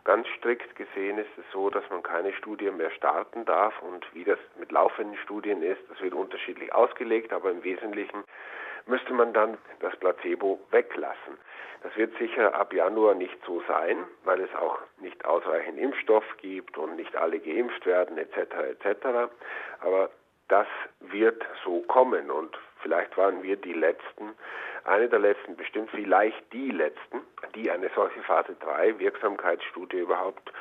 Ganz 0.04 0.28
strikt 0.38 0.76
gesehen 0.76 1.20
ist 1.20 1.30
es 1.38 1.46
so, 1.54 1.70
dass 1.70 1.90
man 1.90 2.04
keine 2.04 2.34
Studie 2.34 2.70
mehr 2.72 2.92
starten 2.92 3.46
darf 3.46 3.74
und 3.82 4.06
wie 4.14 4.26
das 4.26 4.40
mit 4.60 4.72
laufenden 4.72 5.18
Studien 5.18 5.64
ist, 5.64 5.82
das 5.90 6.02
wird 6.02 6.16
unterschiedlich 6.16 6.74
ausgelegt, 6.74 7.32
aber 7.32 7.52
im 7.52 7.64
Wesentlichen 7.64 8.24
müsste 8.86 9.14
man 9.14 9.34
dann 9.34 9.58
das 9.80 9.96
Placebo 9.98 10.60
weglassen. 10.72 11.38
Das 11.84 11.96
wird 11.98 12.16
sicher 12.18 12.54
ab 12.54 12.74
Januar 12.74 13.16
nicht 13.16 13.38
so 13.46 13.62
sein, 13.68 14.06
weil 14.24 14.40
es 14.42 14.54
auch 14.56 14.80
nicht 15.00 15.26
ausreichend 15.26 15.80
Impfstoff 15.80 16.24
gibt 16.38 16.78
und 16.78 16.96
nicht 16.96 17.16
alle 17.16 17.40
geimpft 17.40 17.86
werden 17.86 18.18
etc. 18.18 18.38
etc. 18.84 19.06
Aber 19.80 20.12
das 20.48 20.68
wird 21.00 21.44
so 21.64 21.80
kommen 21.82 22.30
und 22.30 22.56
vielleicht 22.82 23.18
waren 23.18 23.42
wir 23.42 23.56
die 23.56 23.74
Letzten, 23.74 24.36
eine 24.84 25.08
der 25.08 25.20
letzten, 25.20 25.56
bestimmt 25.56 25.90
vielleicht 25.92 26.42
die 26.54 26.72
letzten, 26.72 27.22
die 27.56 27.70
eine 27.70 27.90
solche 27.96 28.22
Phase 28.24 28.56
3 28.60 29.00
Wirksamkeitsstudie 29.00 30.00
überhaupt 30.00 30.52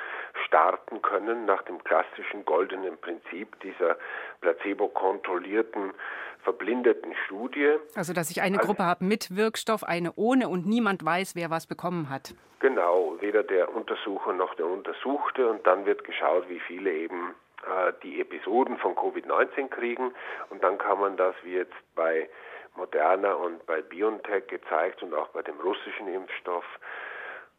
starten 0.45 1.03
können 1.03 1.47
nach 1.47 1.63
dem 1.63 1.83
klassischen 1.85 2.45
goldenen 2.45 2.99
Prinzip 2.99 3.59
dieser 3.61 3.97
placebo-kontrollierten 4.43 5.93
verblindeten 6.43 7.15
Studie. 7.27 7.77
Also, 7.95 8.13
dass 8.13 8.31
ich 8.31 8.43
eine 8.43 8.59
also, 8.59 8.69
Gruppe 8.69 8.85
habe 8.85 9.05
mit 9.05 9.37
Wirkstoff, 9.37 9.85
eine 9.85 10.13
ohne 10.17 10.49
und 10.49 10.67
niemand 10.67 11.05
weiß, 11.05 11.35
wer 11.35 11.51
was 11.51 11.67
bekommen 11.67 12.09
hat. 12.11 12.35
Genau, 12.61 13.17
weder 13.21 13.43
der 13.43 13.75
Untersucher 13.75 14.33
noch 14.33 14.55
der 14.55 14.67
Untersuchte. 14.67 15.49
Und 15.49 15.67
dann 15.67 15.87
wird 15.87 16.05
geschaut, 16.05 16.49
wie 16.49 16.61
viele 16.61 16.93
eben 16.93 17.35
äh, 17.63 17.93
die 18.03 18.21
Episoden 18.21 18.79
von 18.79 18.95
Covid-19 18.95 19.69
kriegen. 19.69 20.13
Und 20.51 20.63
dann 20.63 20.79
kann 20.79 21.01
man 21.01 21.17
das, 21.17 21.35
wie 21.43 21.55
jetzt 21.55 21.75
bei 21.95 22.29
Moderna 22.77 23.33
und 23.33 23.65
bei 23.67 23.83
BioNTech 23.83 24.47
gezeigt 24.47 25.03
und 25.03 25.15
auch 25.15 25.29
bei 25.29 25.43
dem 25.43 25.59
russischen 25.61 26.09
Impfstoff 26.09 26.65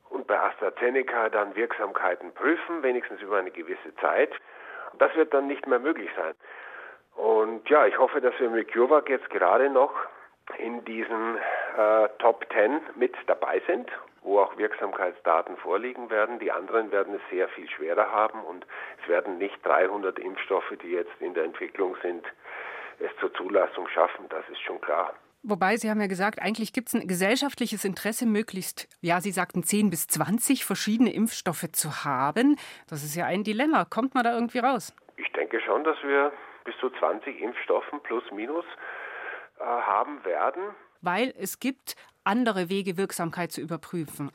und 0.10 0.28
bei 0.28 0.40
AstraZeneca 0.40 1.30
dann 1.30 1.56
Wirksamkeiten 1.56 2.34
prüfen, 2.34 2.84
wenigstens 2.84 3.22
über 3.22 3.38
eine 3.38 3.52
gewisse 3.52 3.96
Zeit. 4.02 4.32
Das 5.00 5.16
wird 5.16 5.34
dann 5.34 5.48
nicht 5.48 5.68
mehr 5.68 5.80
möglich 5.80 6.10
sein. 6.16 6.34
Und 7.16 7.70
ja, 7.70 7.86
ich 7.86 7.98
hoffe, 7.98 8.22
dass 8.22 8.34
wir 8.40 8.50
mit 8.50 8.72
CureVac 8.72 9.10
jetzt 9.10 9.30
gerade 9.30 9.70
noch 9.70 9.94
in 10.58 10.84
diesen 10.86 11.38
äh, 11.78 12.10
Top 12.20 12.46
10 12.52 12.82
mit 12.96 13.16
dabei 13.28 13.62
sind, 13.68 13.90
wo 14.22 14.40
auch 14.40 14.58
Wirksamkeitsdaten 14.58 15.58
vorliegen 15.58 16.10
werden. 16.10 16.40
Die 16.40 16.52
anderen 16.52 16.92
werden 16.92 17.16
es 17.16 17.22
sehr 17.30 17.48
viel 17.50 17.70
schwerer 17.70 18.12
haben 18.12 18.44
und 18.44 18.66
es 19.02 19.10
werden 19.10 19.38
nicht 19.38 19.66
300 19.66 20.20
Impfstoffe, 20.20 20.74
die 20.84 20.92
jetzt 20.92 21.12
in 21.20 21.34
der 21.34 21.46
Entwicklung 21.46 21.96
sind, 22.02 22.26
es 23.00 23.12
zur 23.20 23.34
Zulassung 23.34 23.88
schaffen. 23.88 24.26
Das 24.30 24.48
ist 24.50 24.62
schon 24.62 24.80
klar. 24.82 25.14
Wobei, 25.44 25.76
Sie 25.78 25.90
haben 25.90 26.00
ja 26.00 26.06
gesagt, 26.06 26.40
eigentlich 26.40 26.72
gibt 26.72 26.90
es 26.90 26.94
ein 26.94 27.08
gesellschaftliches 27.08 27.84
Interesse, 27.84 28.28
möglichst, 28.28 28.88
ja, 29.02 29.22
Sie 29.22 29.32
sagten 29.32 29.64
10 29.64 29.90
bis 29.90 30.08
20 30.08 30.66
verschiedene 30.66 31.12
Impfstoffe 31.12 31.72
zu 31.72 32.06
haben. 32.06 32.58
Das 32.88 33.04
ist 33.04 33.16
ja 33.16 33.26
ein 33.26 33.44
Dilemma. 33.44 33.86
Kommt 33.86 34.14
man 34.14 34.24
da 34.24 34.36
irgendwie 34.36 34.60
raus? 34.60 34.94
Ich 35.18 35.32
denke 35.32 35.60
schon, 35.62 35.84
dass 35.84 35.98
wir 36.04 36.32
bis 36.64 36.78
zu 36.80 36.90
20 36.90 37.42
Impfstoffen 37.42 38.02
plus 38.02 38.24
minus 38.32 38.66
äh, 39.60 39.64
haben 39.64 40.24
werden. 40.26 40.62
Weil 41.02 41.34
es 41.40 41.60
gibt 41.60 41.96
andere 42.24 42.70
Wege, 42.70 42.98
Wirksamkeit 42.98 43.52
zu 43.52 43.62
überprüfen. 43.62 44.32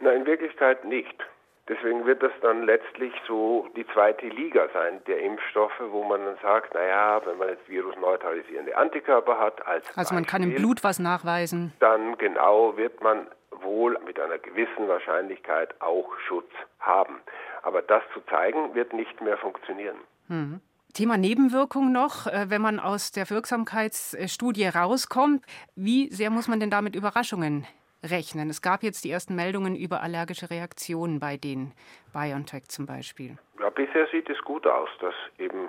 Nein, 0.00 0.18
in 0.18 0.26
Wirklichkeit 0.26 0.84
nicht. 0.84 1.24
Deswegen 1.66 2.04
wird 2.04 2.22
das 2.22 2.32
dann 2.42 2.64
letztlich 2.64 3.12
so 3.26 3.68
die 3.74 3.86
zweite 3.86 4.26
Liga 4.26 4.68
sein 4.74 5.02
der 5.06 5.20
Impfstoffe, 5.20 5.80
wo 5.88 6.04
man 6.04 6.22
dann 6.22 6.36
sagt, 6.42 6.74
naja, 6.74 7.22
wenn 7.24 7.38
man 7.38 7.48
jetzt 7.48 7.66
virusneutralisierende 7.68 8.76
Antikörper 8.76 9.38
hat, 9.38 9.66
als 9.66 9.86
also 9.96 10.14
man 10.14 10.26
kann 10.26 10.42
im 10.42 10.54
Blut 10.54 10.84
was 10.84 10.98
nachweisen, 10.98 11.72
dann 11.80 12.18
genau 12.18 12.76
wird 12.76 13.02
man 13.02 13.26
wohl 13.62 13.98
mit 14.04 14.20
einer 14.20 14.38
gewissen 14.38 14.88
Wahrscheinlichkeit 14.88 15.80
auch 15.80 16.10
Schutz 16.28 16.50
haben. 16.80 17.20
Aber 17.62 17.80
das 17.80 18.02
zu 18.12 18.20
zeigen, 18.28 18.74
wird 18.74 18.92
nicht 18.92 19.22
mehr 19.22 19.38
funktionieren. 19.38 19.96
Mhm. 20.28 20.60
Thema 20.94 21.16
Nebenwirkung 21.16 21.90
noch, 21.90 22.28
äh, 22.28 22.50
wenn 22.50 22.62
man 22.62 22.78
aus 22.78 23.10
der 23.10 23.28
Wirksamkeitsstudie 23.28 24.68
rauskommt. 24.68 25.44
Wie 25.74 26.08
sehr 26.10 26.30
muss 26.30 26.46
man 26.46 26.60
denn 26.60 26.70
damit 26.70 26.94
Überraschungen 26.94 27.66
rechnen? 28.04 28.48
Es 28.48 28.62
gab 28.62 28.84
jetzt 28.84 29.04
die 29.04 29.10
ersten 29.10 29.34
Meldungen 29.34 29.74
über 29.74 30.02
allergische 30.02 30.50
Reaktionen 30.50 31.18
bei 31.18 31.36
den 31.36 31.72
BioNTech 32.12 32.68
zum 32.68 32.86
Beispiel. 32.86 33.36
Ja, 33.58 33.70
bisher 33.70 34.06
sieht 34.12 34.30
es 34.30 34.38
gut 34.42 34.68
aus, 34.68 34.88
dass 35.00 35.14
eben 35.38 35.68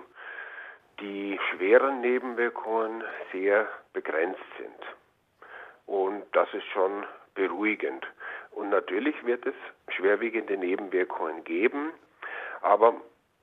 die 0.99 1.39
schweren 1.49 2.01
Nebenwirkungen 2.01 3.03
sehr 3.31 3.67
begrenzt 3.93 4.45
sind. 4.59 4.79
Und 5.87 6.23
das 6.33 6.53
ist 6.53 6.67
schon 6.71 7.03
beruhigend. 7.33 8.05
Und 8.51 8.69
natürlich 8.69 9.15
wird 9.25 9.43
es 9.47 9.55
schwerwiegende 9.89 10.55
Nebenwirkungen 10.55 11.43
geben, 11.43 11.93
aber 12.61 12.93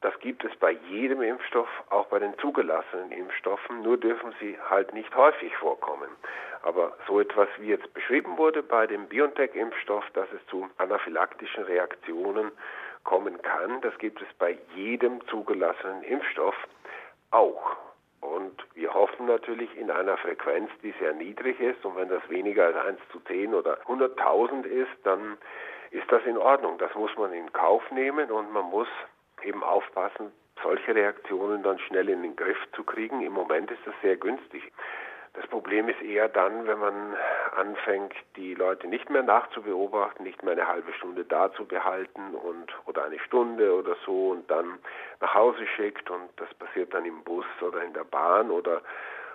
das 0.03 0.19
gibt 0.21 0.45
es 0.45 0.55
bei 0.57 0.73
jedem 0.91 1.23
Impfstoff, 1.23 1.69
auch 1.91 2.07
bei 2.07 2.19
den 2.19 2.37
zugelassenen 2.39 3.13
Impfstoffen, 3.13 3.83
nur 3.83 3.97
dürfen 3.97 4.35
sie 4.41 4.59
halt 4.69 4.93
nicht 4.93 5.15
häufig 5.15 5.57
vorkommen. 5.57 6.11
Aber 6.63 6.97
so 7.07 7.21
etwas 7.21 7.49
wie 7.59 7.69
jetzt 7.69 7.93
beschrieben 7.95 8.37
wurde 8.37 8.63
bei 8.63 8.87
dem 8.87 9.07
BioNTech-Impfstoff, 9.07 10.05
dass 10.15 10.29
es 10.33 10.45
zu 10.47 10.69
anaphylaktischen 10.79 11.65
Reaktionen 11.65 12.53
kommen 13.05 13.41
kann, 13.43 13.81
das 13.81 13.97
gibt 13.99 14.21
es 14.21 14.29
bei 14.39 14.59
jedem 14.75 15.27
zugelassenen 15.29 16.03
Impfstoff 16.03 16.57
auch. 17.31 17.77
Und 18.21 18.65
wir 18.75 18.95
hoffen 18.95 19.27
natürlich 19.27 19.77
in 19.77 19.91
einer 19.91 20.17
Frequenz, 20.17 20.71
die 20.83 20.95
sehr 21.01 21.13
niedrig 21.13 21.59
ist. 21.59 21.85
Und 21.85 21.97
wenn 21.97 22.09
das 22.09 22.23
weniger 22.29 22.67
als 22.67 22.77
1 22.77 23.01
zu 23.11 23.19
10 23.21 23.53
oder 23.53 23.79
100.000 23.89 24.65
ist, 24.65 24.93
dann 25.03 25.37
ist 25.91 26.11
das 26.11 26.25
in 26.25 26.39
Ordnung. 26.39 26.79
Das 26.79 26.95
muss 26.95 27.15
man 27.17 27.33
in 27.33 27.53
Kauf 27.53 27.83
nehmen 27.91 28.31
und 28.31 28.53
man 28.53 28.67
muss 28.67 28.87
eben 29.45 29.63
aufpassen, 29.63 30.33
solche 30.63 30.95
Reaktionen 30.95 31.63
dann 31.63 31.79
schnell 31.79 32.09
in 32.09 32.23
den 32.23 32.37
Griff 32.37 32.59
zu 32.75 32.85
kriegen. 32.85 33.23
Im 33.23 33.33
Moment 33.33 33.71
ist 33.71 33.81
das 33.85 33.95
sehr 34.03 34.17
günstig. 34.17 34.73
Das 35.35 35.47
Problem 35.47 35.89
ist 35.89 36.01
eher 36.03 36.29
dann, 36.29 36.67
wenn 36.67 36.79
man 36.79 37.17
anfängt, 37.57 38.13
die 38.37 38.55
Leute 38.55 38.87
nicht 38.87 39.09
mehr 39.09 39.23
nachzubeobachten, 39.23 40.25
nicht 40.25 40.43
mehr 40.43 40.53
eine 40.53 40.69
halbe 40.69 40.93
Stunde 40.93 41.25
da 41.25 41.51
zu 41.55 41.65
behalten 41.65 42.35
und 42.35 42.71
oder 42.85 43.05
eine 43.05 43.19
Stunde 43.19 43.75
oder 43.75 43.97
so 44.05 44.31
und 44.31 44.51
dann 44.51 44.79
nach 45.21 45.35
Hause 45.35 45.67
schickt 45.75 46.11
und 46.11 46.29
das 46.37 46.53
passiert 46.55 46.93
dann 46.93 47.07
im 47.07 47.25
Bus 47.25 47.47
oder 47.63 47.83
in 47.83 47.95
der 47.95 48.05
Bahn 48.05 48.51
oder 48.51 48.83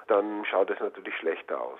dann 0.07 0.45
schaut 0.45 0.69
es 0.69 0.79
natürlich 0.79 1.15
schlechter 1.17 1.59
aus. 1.59 1.79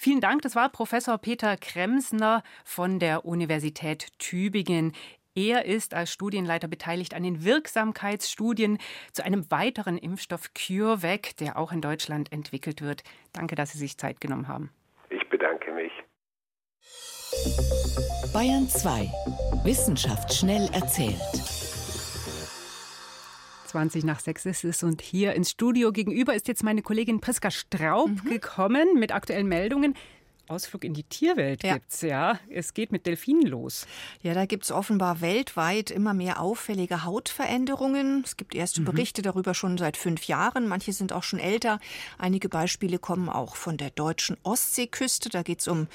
Vielen 0.00 0.20
Dank. 0.20 0.42
Das 0.42 0.54
war 0.54 0.68
Professor 0.68 1.18
Peter 1.18 1.56
Kremsner 1.56 2.42
von 2.64 3.00
der 3.00 3.24
Universität 3.24 4.06
Tübingen. 4.18 4.94
Er 5.38 5.66
ist 5.66 5.94
als 5.94 6.12
Studienleiter 6.12 6.66
beteiligt 6.66 7.14
an 7.14 7.22
den 7.22 7.44
Wirksamkeitsstudien 7.44 8.78
zu 9.12 9.24
einem 9.24 9.48
weiteren 9.52 9.96
Impfstoff 9.96 10.50
CureVac, 10.52 11.36
der 11.36 11.56
auch 11.56 11.70
in 11.70 11.80
Deutschland 11.80 12.32
entwickelt 12.32 12.82
wird. 12.82 13.04
Danke, 13.32 13.54
dass 13.54 13.70
Sie 13.70 13.78
sich 13.78 13.96
Zeit 13.98 14.20
genommen 14.20 14.48
haben. 14.48 14.70
Ich 15.10 15.28
bedanke 15.28 15.70
mich. 15.70 15.92
Bayern 18.32 18.68
2. 18.68 19.08
Wissenschaft 19.62 20.34
schnell 20.34 20.68
erzählt. 20.72 21.22
20 23.66 24.02
nach 24.02 24.18
6 24.18 24.46
ist 24.46 24.64
es 24.64 24.82
und 24.82 25.02
hier 25.02 25.34
ins 25.34 25.50
Studio 25.50 25.92
gegenüber 25.92 26.34
ist 26.34 26.48
jetzt 26.48 26.64
meine 26.64 26.82
Kollegin 26.82 27.20
Priska 27.20 27.52
Straub 27.52 28.08
mhm. 28.08 28.28
gekommen 28.28 28.98
mit 28.98 29.12
aktuellen 29.12 29.46
Meldungen. 29.46 29.94
Ausflug 30.50 30.84
in 30.84 30.94
die 30.94 31.02
Tierwelt 31.02 31.62
ja. 31.62 31.74
gibt's, 31.74 32.02
ja. 32.02 32.38
Es 32.50 32.74
geht 32.74 32.92
mit 32.92 33.06
Delfinen 33.06 33.46
los. 33.46 33.86
Ja, 34.22 34.34
da 34.34 34.46
gibt 34.46 34.64
es 34.64 34.72
offenbar 34.72 35.20
weltweit 35.20 35.90
immer 35.90 36.14
mehr 36.14 36.40
auffällige 36.40 37.04
Hautveränderungen. 37.04 38.22
Es 38.24 38.36
gibt 38.36 38.54
erste 38.54 38.80
mhm. 38.80 38.86
Berichte 38.86 39.22
darüber 39.22 39.54
schon 39.54 39.78
seit 39.78 39.96
fünf 39.96 40.24
Jahren. 40.24 40.66
Manche 40.68 40.92
sind 40.92 41.12
auch 41.12 41.22
schon 41.22 41.38
älter. 41.38 41.80
Einige 42.18 42.48
Beispiele 42.48 42.98
kommen 42.98 43.28
auch 43.28 43.56
von 43.56 43.76
der 43.76 43.90
deutschen 43.90 44.36
Ostseeküste. 44.42 45.28
Da 45.28 45.42
geht 45.42 45.60
es 45.60 45.68
um 45.68 45.86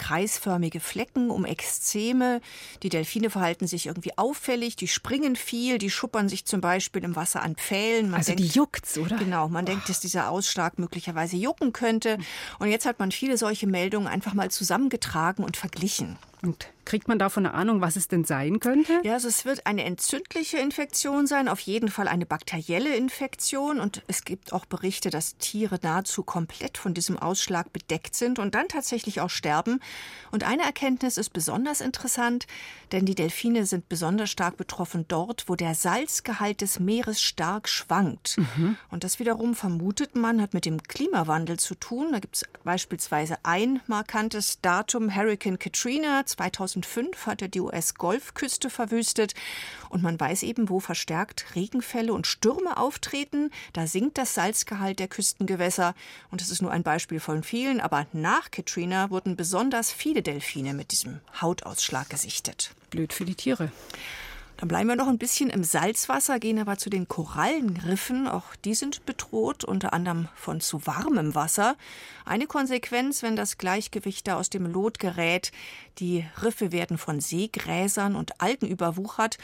kreisförmige 0.00 0.80
Flecken 0.80 1.30
um 1.30 1.44
Exzeme. 1.44 2.40
Die 2.82 2.88
Delfine 2.88 3.28
verhalten 3.28 3.66
sich 3.66 3.86
irgendwie 3.86 4.16
auffällig, 4.16 4.74
die 4.74 4.88
springen 4.88 5.36
viel, 5.36 5.76
die 5.76 5.90
schuppern 5.90 6.30
sich 6.30 6.46
zum 6.46 6.62
Beispiel 6.62 7.04
im 7.04 7.16
Wasser 7.16 7.42
an 7.42 7.54
Pfählen. 7.54 8.06
Man 8.10 8.18
also 8.18 8.32
denkt, 8.32 8.42
die 8.42 8.58
juckt's, 8.58 8.96
oder? 8.96 9.18
Genau, 9.18 9.48
man 9.48 9.64
oh. 9.64 9.66
denkt, 9.66 9.88
dass 9.90 10.00
dieser 10.00 10.30
Ausschlag 10.30 10.78
möglicherweise 10.78 11.36
jucken 11.36 11.74
könnte. 11.74 12.18
Und 12.58 12.68
jetzt 12.68 12.86
hat 12.86 12.98
man 12.98 13.12
viele 13.12 13.36
solche 13.36 13.66
Meldungen 13.66 14.08
einfach 14.08 14.32
mal 14.32 14.50
zusammengetragen 14.50 15.44
und 15.44 15.58
verglichen. 15.58 16.16
Und 16.42 16.68
kriegt 16.86 17.06
man 17.06 17.18
davon 17.18 17.46
eine 17.46 17.54
Ahnung, 17.54 17.80
was 17.80 17.96
es 17.96 18.08
denn 18.08 18.24
sein 18.24 18.58
könnte? 18.58 19.00
Ja, 19.04 19.12
also 19.12 19.28
es 19.28 19.44
wird 19.44 19.66
eine 19.66 19.84
entzündliche 19.84 20.58
Infektion 20.58 21.26
sein, 21.26 21.48
auf 21.48 21.60
jeden 21.60 21.88
Fall 21.88 22.08
eine 22.08 22.26
bakterielle 22.26 22.96
Infektion. 22.96 23.78
Und 23.78 24.02
es 24.08 24.24
gibt 24.24 24.52
auch 24.52 24.64
Berichte, 24.64 25.10
dass 25.10 25.36
Tiere 25.36 25.78
nahezu 25.82 26.22
komplett 26.22 26.78
von 26.78 26.94
diesem 26.94 27.18
Ausschlag 27.18 27.72
bedeckt 27.72 28.14
sind 28.14 28.38
und 28.38 28.54
dann 28.54 28.68
tatsächlich 28.68 29.20
auch 29.20 29.30
sterben. 29.30 29.80
Und 30.30 30.42
eine 30.44 30.62
Erkenntnis 30.62 31.16
ist 31.16 31.30
besonders 31.30 31.80
interessant, 31.80 32.46
denn 32.92 33.06
die 33.06 33.14
Delfine 33.14 33.66
sind 33.66 33.88
besonders 33.88 34.30
stark 34.30 34.56
betroffen 34.56 35.04
dort, 35.06 35.44
wo 35.48 35.54
der 35.54 35.74
Salzgehalt 35.74 36.60
des 36.60 36.80
Meeres 36.80 37.22
stark 37.22 37.68
schwankt. 37.68 38.38
Mhm. 38.38 38.76
Und 38.90 39.04
das 39.04 39.18
wiederum 39.18 39.54
vermutet 39.54 40.16
man, 40.16 40.40
hat 40.40 40.54
mit 40.54 40.64
dem 40.64 40.82
Klimawandel 40.82 41.58
zu 41.58 41.74
tun. 41.74 42.08
Da 42.12 42.18
gibt 42.18 42.36
es 42.36 42.44
beispielsweise 42.64 43.36
ein 43.42 43.80
markantes 43.86 44.60
Datum, 44.60 45.14
Hurricane 45.14 45.58
Katrina 45.58 46.24
2005 46.30 47.26
hat 47.26 47.42
er 47.42 47.48
die 47.48 47.60
US-Golfküste 47.60 48.70
verwüstet. 48.70 49.34
Und 49.88 50.02
man 50.02 50.18
weiß 50.18 50.42
eben, 50.42 50.68
wo 50.68 50.80
verstärkt 50.80 51.54
Regenfälle 51.54 52.12
und 52.12 52.26
Stürme 52.26 52.76
auftreten. 52.76 53.50
Da 53.72 53.86
sinkt 53.86 54.18
das 54.18 54.34
Salzgehalt 54.34 54.98
der 54.98 55.08
Küstengewässer. 55.08 55.94
Und 56.30 56.40
das 56.40 56.50
ist 56.50 56.62
nur 56.62 56.70
ein 56.70 56.82
Beispiel 56.82 57.20
von 57.20 57.42
vielen. 57.42 57.80
Aber 57.80 58.06
nach 58.12 58.50
Katrina 58.50 59.10
wurden 59.10 59.36
besonders 59.36 59.92
viele 59.92 60.22
Delfine 60.22 60.74
mit 60.74 60.92
diesem 60.92 61.20
Hautausschlag 61.40 62.08
gesichtet. 62.08 62.74
Blöd 62.90 63.12
für 63.12 63.24
die 63.24 63.34
Tiere. 63.34 63.70
Dann 64.60 64.68
bleiben 64.68 64.90
wir 64.90 64.96
noch 64.96 65.08
ein 65.08 65.16
bisschen 65.16 65.48
im 65.48 65.64
Salzwasser, 65.64 66.38
gehen 66.38 66.58
aber 66.58 66.76
zu 66.76 66.90
den 66.90 67.08
Korallenriffen. 67.08 68.28
Auch 68.28 68.54
die 68.56 68.74
sind 68.74 69.06
bedroht, 69.06 69.64
unter 69.64 69.94
anderem 69.94 70.28
von 70.34 70.60
zu 70.60 70.86
warmem 70.86 71.34
Wasser. 71.34 71.76
Eine 72.26 72.46
Konsequenz, 72.46 73.22
wenn 73.22 73.36
das 73.36 73.56
Gleichgewicht 73.56 74.28
da 74.28 74.36
aus 74.36 74.50
dem 74.50 74.66
Lot 74.66 74.98
gerät. 74.98 75.50
Die 75.98 76.26
Riffe 76.42 76.72
werden 76.72 76.98
von 76.98 77.20
Seegräsern 77.20 78.14
und 78.14 78.42
Algen 78.42 78.66
überwuchert 78.66 79.38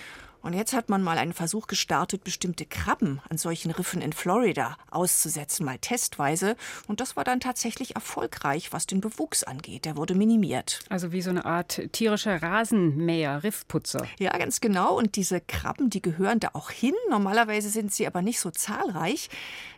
und 0.47 0.53
jetzt 0.53 0.73
hat 0.75 0.89
man 0.89 1.03
mal 1.03 1.19
einen 1.19 1.33
Versuch 1.33 1.67
gestartet, 1.67 2.23
bestimmte 2.23 2.67
Krabben 2.67 3.21
an 3.29 3.37
solchen 3.37 3.73
Riffen 3.73 4.01
in 4.01 4.13
Florida 4.13 4.77
auszusetzen, 4.93 5.67
mal 5.67 5.79
testweise. 5.79 6.55
Und 6.87 7.01
das 7.01 7.17
war 7.17 7.25
dann 7.25 7.41
tatsächlich 7.41 7.97
erfolgreich, 7.97 8.73
was 8.73 8.87
den 8.87 9.01
Bewuchs 9.01 9.43
angeht. 9.43 9.85
Der 9.85 9.97
wurde 9.97 10.15
minimiert. 10.15 10.85
Also 10.89 11.11
wie 11.11 11.21
so 11.21 11.31
eine 11.31 11.45
Art 11.45 11.81
tierischer 11.91 12.41
Rasenmäher, 12.41 13.43
Riffputzer. 13.43 14.07
Ja, 14.21 14.39
ganz 14.39 14.61
genau. 14.61 14.97
Und 14.97 15.17
diese 15.17 15.41
Krabben, 15.41 15.91
die 15.91 16.01
gehören 16.01 16.39
da 16.39 16.51
auch 16.53 16.71
hin. 16.71 16.95
Normalerweise 17.11 17.69
sind 17.69 17.93
sie 17.93 18.07
aber 18.07 18.23
nicht 18.23 18.39
so 18.39 18.53
zahlreich. 18.53 19.29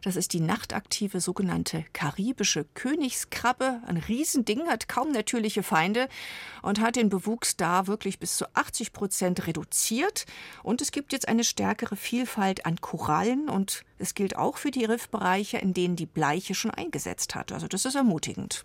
Das 0.03 0.17
ist 0.17 0.35
die 0.35 0.41
nachtaktive 0.41 1.21
sogenannte 1.21 1.87
karibische 1.95 2.67
Königskrabbe. 2.75 3.81
Ein 3.87 3.97
Riesending, 3.97 4.69
hat 4.69 4.87
kaum 4.87 5.13
natürliche 5.13 5.63
Feinde 5.63 6.09
und 6.61 6.81
hat 6.81 6.97
den 6.97 7.09
Bewuchs 7.09 7.57
da 7.57 7.87
wirklich 7.87 8.19
bis 8.19 8.37
zu 8.37 8.45
80 8.55 8.93
Prozent 8.93 9.47
reduziert. 9.47 10.27
Und 10.63 10.81
es 10.81 10.93
gibt 10.93 11.13
jetzt 11.13 11.29
eine 11.29 11.45
stärkere 11.45 11.97
Vielfalt 11.97 12.67
an 12.67 12.81
Korallen 12.81 13.49
und 13.49 13.85
es 13.99 14.15
gilt 14.15 14.37
auch 14.37 14.57
für 14.57 14.71
die 14.71 14.85
Riffbereiche, 14.85 15.59
in 15.59 15.75
denen 15.75 15.97
die 15.97 16.07
Bleiche 16.07 16.55
schon 16.55 16.71
eingesetzt 16.71 17.35
hat. 17.35 17.53
Also 17.53 17.69
das 17.69 17.85
ist 17.85 17.95
ermutigend. 17.95 18.65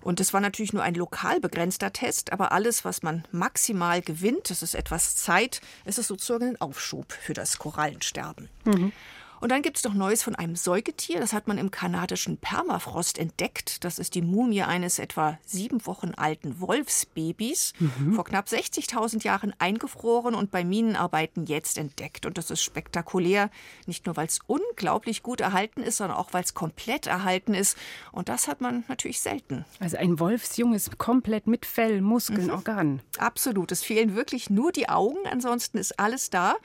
Und 0.00 0.20
das 0.20 0.32
war 0.32 0.40
natürlich 0.40 0.72
nur 0.72 0.82
ein 0.82 0.94
lokal 0.94 1.40
begrenzter 1.40 1.92
Test, 1.92 2.32
aber 2.32 2.52
alles, 2.52 2.84
was 2.84 3.02
man 3.02 3.24
maximal 3.32 4.00
gewinnt, 4.00 4.48
das 4.48 4.62
ist 4.62 4.74
etwas 4.74 5.16
Zeit, 5.16 5.60
es 5.84 5.98
ist 5.98 6.06
sozusagen 6.06 6.50
ein 6.50 6.60
Aufschub 6.60 7.12
für 7.12 7.34
das 7.34 7.58
Korallensterben. 7.58 8.48
Mhm. 8.64 8.92
Und 9.40 9.50
dann 9.50 9.62
gibt 9.62 9.76
es 9.76 9.84
noch 9.84 9.94
Neues 9.94 10.22
von 10.22 10.34
einem 10.34 10.56
Säugetier. 10.56 11.20
Das 11.20 11.32
hat 11.32 11.48
man 11.48 11.58
im 11.58 11.70
kanadischen 11.70 12.38
Permafrost 12.38 13.18
entdeckt. 13.18 13.84
Das 13.84 13.98
ist 13.98 14.14
die 14.14 14.22
Mumie 14.22 14.62
eines 14.62 14.98
etwa 14.98 15.38
sieben 15.44 15.86
Wochen 15.86 16.12
alten 16.16 16.60
Wolfsbabys. 16.60 17.72
Mhm. 17.78 18.14
Vor 18.14 18.24
knapp 18.24 18.46
60.000 18.46 19.24
Jahren 19.24 19.54
eingefroren 19.58 20.34
und 20.34 20.50
bei 20.50 20.64
Minenarbeiten 20.64 21.46
jetzt 21.46 21.78
entdeckt. 21.78 22.26
Und 22.26 22.38
das 22.38 22.50
ist 22.50 22.62
spektakulär. 22.62 23.50
Nicht 23.86 24.06
nur, 24.06 24.16
weil 24.16 24.26
es 24.26 24.40
unglaublich 24.46 25.22
gut 25.22 25.40
erhalten 25.40 25.82
ist, 25.82 25.98
sondern 25.98 26.16
auch, 26.16 26.32
weil 26.32 26.42
es 26.42 26.54
komplett 26.54 27.06
erhalten 27.06 27.54
ist. 27.54 27.76
Und 28.12 28.28
das 28.28 28.48
hat 28.48 28.60
man 28.60 28.84
natürlich 28.88 29.20
selten. 29.20 29.64
Also 29.80 29.96
ein 29.96 30.18
Wolfsjunges 30.18 30.90
komplett 30.98 31.46
mit 31.46 31.66
Fell, 31.66 32.00
Muskeln, 32.00 32.46
mhm. 32.46 32.52
Organen. 32.52 33.02
Absolut. 33.18 33.72
Es 33.72 33.82
fehlen 33.82 34.14
wirklich 34.14 34.50
nur 34.50 34.72
die 34.72 34.88
Augen. 34.88 35.18
Ansonsten 35.30 35.78
ist 35.78 35.98
alles 35.98 36.30
da. 36.30 36.56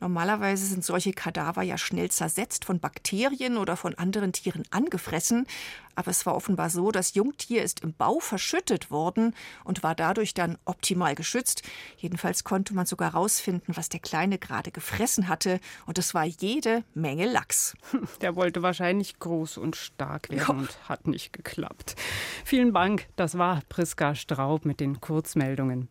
Normalerweise 0.00 0.66
sind 0.66 0.84
solche 0.84 1.12
Kadaver 1.12 1.62
ja 1.62 1.78
schnell 1.78 2.10
zersetzt 2.16 2.64
von 2.64 2.80
Bakterien 2.80 3.56
oder 3.56 3.76
von 3.76 3.94
anderen 3.94 4.32
Tieren 4.32 4.64
angefressen. 4.70 5.46
Aber 5.96 6.10
es 6.10 6.26
war 6.26 6.34
offenbar 6.34 6.70
so, 6.70 6.90
das 6.90 7.14
Jungtier 7.14 7.62
ist 7.62 7.80
im 7.80 7.94
Bau 7.94 8.18
verschüttet 8.18 8.90
worden 8.90 9.34
und 9.64 9.82
war 9.82 9.94
dadurch 9.94 10.34
dann 10.34 10.58
optimal 10.64 11.14
geschützt. 11.14 11.62
Jedenfalls 11.96 12.44
konnte 12.44 12.74
man 12.74 12.86
sogar 12.86 13.12
herausfinden, 13.12 13.76
was 13.76 13.88
der 13.88 14.00
Kleine 14.00 14.38
gerade 14.38 14.70
gefressen 14.70 15.28
hatte. 15.28 15.60
Und 15.86 15.98
es 15.98 16.14
war 16.14 16.24
jede 16.24 16.84
Menge 16.94 17.30
Lachs. 17.30 17.74
Der 18.20 18.36
wollte 18.36 18.62
wahrscheinlich 18.62 19.18
groß 19.18 19.58
und 19.58 19.76
stark 19.76 20.30
werden 20.30 20.40
ja. 20.40 20.54
und 20.54 20.88
hat 20.88 21.06
nicht 21.06 21.32
geklappt. 21.32 21.94
Vielen 22.44 22.72
Dank. 22.72 23.06
Das 23.16 23.38
war 23.38 23.62
Priska 23.68 24.14
Straub 24.14 24.64
mit 24.64 24.80
den 24.80 25.00
Kurzmeldungen. 25.00 25.88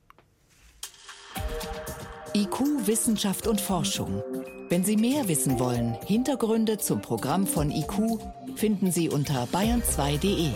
IQ, 2.35 2.87
Wissenschaft 2.87 3.47
und 3.47 3.61
Forschung. 3.61 4.23
Wenn 4.69 4.83
Sie 4.83 4.97
mehr 4.97 5.27
wissen 5.27 5.59
wollen, 5.59 5.97
Hintergründe 6.05 6.77
zum 6.77 7.01
Programm 7.01 7.45
von 7.45 7.69
IQ 7.69 8.19
finden 8.55 8.91
Sie 8.91 9.09
unter 9.09 9.45
bayern2.de. 9.45 10.51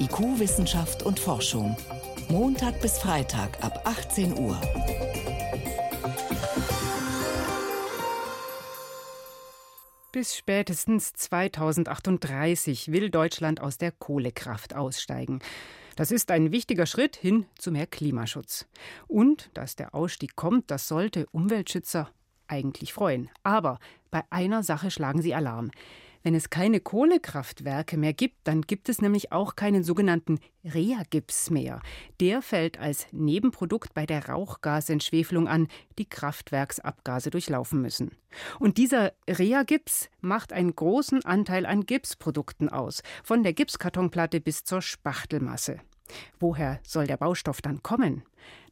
IQ, 0.00 0.38
Wissenschaft 0.38 1.02
und 1.02 1.18
Forschung. 1.18 1.76
Montag 2.28 2.80
bis 2.80 2.98
Freitag 2.98 3.62
ab 3.62 3.82
18 3.84 4.38
Uhr. 4.38 4.58
Bis 10.12 10.36
spätestens 10.36 11.12
2038 11.14 12.92
will 12.92 13.10
Deutschland 13.10 13.60
aus 13.60 13.76
der 13.76 13.92
Kohlekraft 13.92 14.74
aussteigen. 14.74 15.40
Das 15.96 16.10
ist 16.10 16.30
ein 16.30 16.52
wichtiger 16.52 16.86
Schritt 16.86 17.16
hin 17.16 17.46
zu 17.58 17.70
mehr 17.70 17.86
Klimaschutz. 17.86 18.66
Und 19.08 19.50
dass 19.54 19.76
der 19.76 19.94
Ausstieg 19.94 20.36
kommt, 20.36 20.70
das 20.70 20.88
sollte 20.88 21.26
Umweltschützer 21.32 22.10
eigentlich 22.52 22.92
freuen. 22.92 23.30
Aber 23.42 23.78
bei 24.10 24.22
einer 24.30 24.62
Sache 24.62 24.90
schlagen 24.90 25.22
sie 25.22 25.34
Alarm. 25.34 25.70
Wenn 26.22 26.36
es 26.36 26.50
keine 26.50 26.78
Kohlekraftwerke 26.78 27.96
mehr 27.96 28.12
gibt, 28.12 28.36
dann 28.44 28.62
gibt 28.62 28.88
es 28.88 29.02
nämlich 29.02 29.32
auch 29.32 29.56
keinen 29.56 29.82
sogenannten 29.82 30.38
Reagips 30.64 31.50
mehr. 31.50 31.80
Der 32.20 32.42
fällt 32.42 32.78
als 32.78 33.08
Nebenprodukt 33.10 33.92
bei 33.92 34.06
der 34.06 34.28
Rauchgasentschwefelung 34.28 35.48
an, 35.48 35.66
die 35.98 36.08
Kraftwerksabgase 36.08 37.30
durchlaufen 37.30 37.82
müssen. 37.82 38.12
Und 38.60 38.78
dieser 38.78 39.14
Reagips 39.28 40.10
macht 40.20 40.52
einen 40.52 40.76
großen 40.76 41.24
Anteil 41.24 41.66
an 41.66 41.86
Gipsprodukten 41.86 42.68
aus, 42.68 43.02
von 43.24 43.42
der 43.42 43.52
Gipskartonplatte 43.52 44.40
bis 44.40 44.62
zur 44.62 44.80
Spachtelmasse. 44.80 45.80
Woher 46.38 46.78
soll 46.86 47.06
der 47.08 47.16
Baustoff 47.16 47.62
dann 47.62 47.82
kommen? 47.82 48.22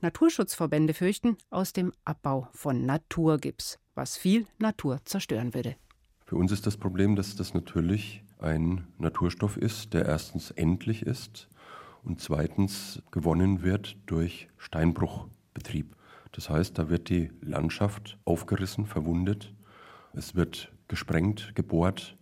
Naturschutzverbände 0.03 0.95
fürchten 0.95 1.37
aus 1.51 1.73
dem 1.73 1.93
Abbau 2.05 2.49
von 2.53 2.87
Naturgips, 2.87 3.79
was 3.95 4.17
viel 4.17 4.47
Natur 4.59 5.01
zerstören 5.05 5.53
würde. 5.53 5.77
Für 6.25 6.37
uns 6.37 6.53
ist 6.53 6.67
das 6.67 6.77
Problem, 6.77 7.17
dass 7.17 7.37
das 7.37 7.55
natürlich 7.55 8.23
ein 8.39 8.87
Naturstoff 8.99 9.57
ist, 9.57 9.93
der 9.93 10.07
erstens 10.07 10.51
endlich 10.53 11.03
ist 11.03 11.49
und 12.03 12.21
zweitens 12.21 13.03
gewonnen 13.11 13.63
wird 13.63 13.97
durch 14.07 14.49
Steinbruchbetrieb. 14.57 15.95
Das 16.33 16.49
heißt, 16.49 16.79
da 16.79 16.89
wird 16.89 17.09
die 17.09 17.31
Landschaft 17.43 18.19
aufgerissen, 18.25 18.87
verwundet, 18.87 19.53
es 20.13 20.35
wird 20.35 20.73
gesprengt, 20.89 21.55
gebohrt, 21.55 22.17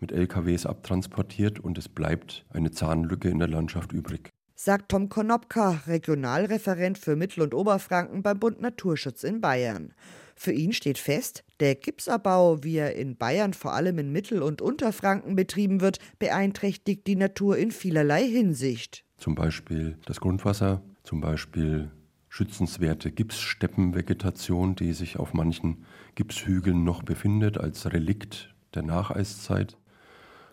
mit 0.00 0.12
LKWs 0.12 0.66
abtransportiert 0.66 1.58
und 1.58 1.78
es 1.78 1.88
bleibt 1.88 2.46
eine 2.50 2.70
Zahnlücke 2.70 3.28
in 3.28 3.38
der 3.38 3.48
Landschaft 3.48 3.92
übrig. 3.92 4.30
Sagt 4.60 4.90
Tom 4.90 5.08
Konopka, 5.08 5.82
Regionalreferent 5.86 6.98
für 6.98 7.14
Mittel- 7.14 7.44
und 7.44 7.54
Oberfranken 7.54 8.24
beim 8.24 8.40
Bund 8.40 8.60
Naturschutz 8.60 9.22
in 9.22 9.40
Bayern. 9.40 9.94
Für 10.34 10.50
ihn 10.50 10.72
steht 10.72 10.98
fest, 10.98 11.44
der 11.60 11.76
Gipsabbau, 11.76 12.64
wie 12.64 12.78
er 12.78 12.96
in 12.96 13.16
Bayern 13.16 13.54
vor 13.54 13.74
allem 13.74 14.00
in 14.00 14.10
Mittel- 14.10 14.42
und 14.42 14.60
Unterfranken 14.60 15.36
betrieben 15.36 15.80
wird, 15.80 16.00
beeinträchtigt 16.18 17.06
die 17.06 17.14
Natur 17.14 17.56
in 17.56 17.70
vielerlei 17.70 18.26
Hinsicht. 18.26 19.04
Zum 19.16 19.36
Beispiel 19.36 19.96
das 20.06 20.18
Grundwasser, 20.18 20.82
zum 21.04 21.20
Beispiel 21.20 21.92
schützenswerte 22.28 23.12
Gipssteppenvegetation, 23.12 24.74
die 24.74 24.92
sich 24.92 25.20
auf 25.20 25.34
manchen 25.34 25.84
Gipshügeln 26.16 26.82
noch 26.82 27.04
befindet 27.04 27.58
als 27.58 27.92
Relikt 27.92 28.52
der 28.74 28.82
Nacheiszeit. 28.82 29.76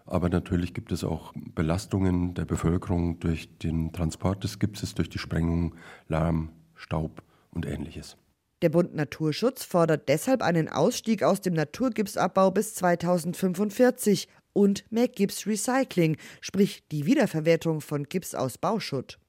Aber 0.06 0.30
natürlich 0.30 0.74
gibt 0.74 0.92
es 0.92 1.04
auch 1.04 1.34
Belastungen 1.36 2.36
der 2.36 2.46
Bevölkerung 2.46 3.20
durch 3.20 3.58
den 3.58 3.92
Transport 3.92 4.44
des 4.44 4.60
Gipses, 4.60 4.94
durch 4.94 5.10
die 5.10 5.18
Sprengung, 5.18 5.76
Lärm, 6.08 6.52
Staub 6.76 7.24
und 7.52 7.66
ähnliches. 7.66 8.18
Der 8.62 8.70
Bund 8.70 8.96
Naturschutz 8.96 9.64
fordert 9.64 10.08
deshalb 10.08 10.42
einen 10.42 10.70
Ausstieg 10.70 11.24
aus 11.24 11.42
dem 11.42 11.56
Naturgipsabbau 11.56 12.52
bis 12.52 12.76
2045 12.76 14.28
und 14.54 14.90
mehr 14.92 15.08
Gipsrecycling, 15.08 16.18
sprich 16.40 16.84
die 16.92 17.06
Wiederverwertung 17.06 17.82
von 17.82 18.04
Gips 18.06 18.34
aus 18.34 18.58
Bauschutt. 18.58 19.20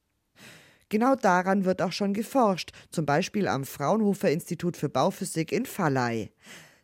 Genau 0.89 1.17
daran 1.17 1.65
wird 1.65 1.83
auch 1.83 1.91
schon 1.91 2.15
geforscht, 2.15 2.71
zum 2.91 3.07
Beispiel 3.07 3.49
am 3.49 3.65
Fraunhofer 3.65 4.31
Institut 4.31 4.77
für 4.77 4.89
Bauphysik 4.89 5.51
in 5.51 5.67
Valley. 5.67 6.31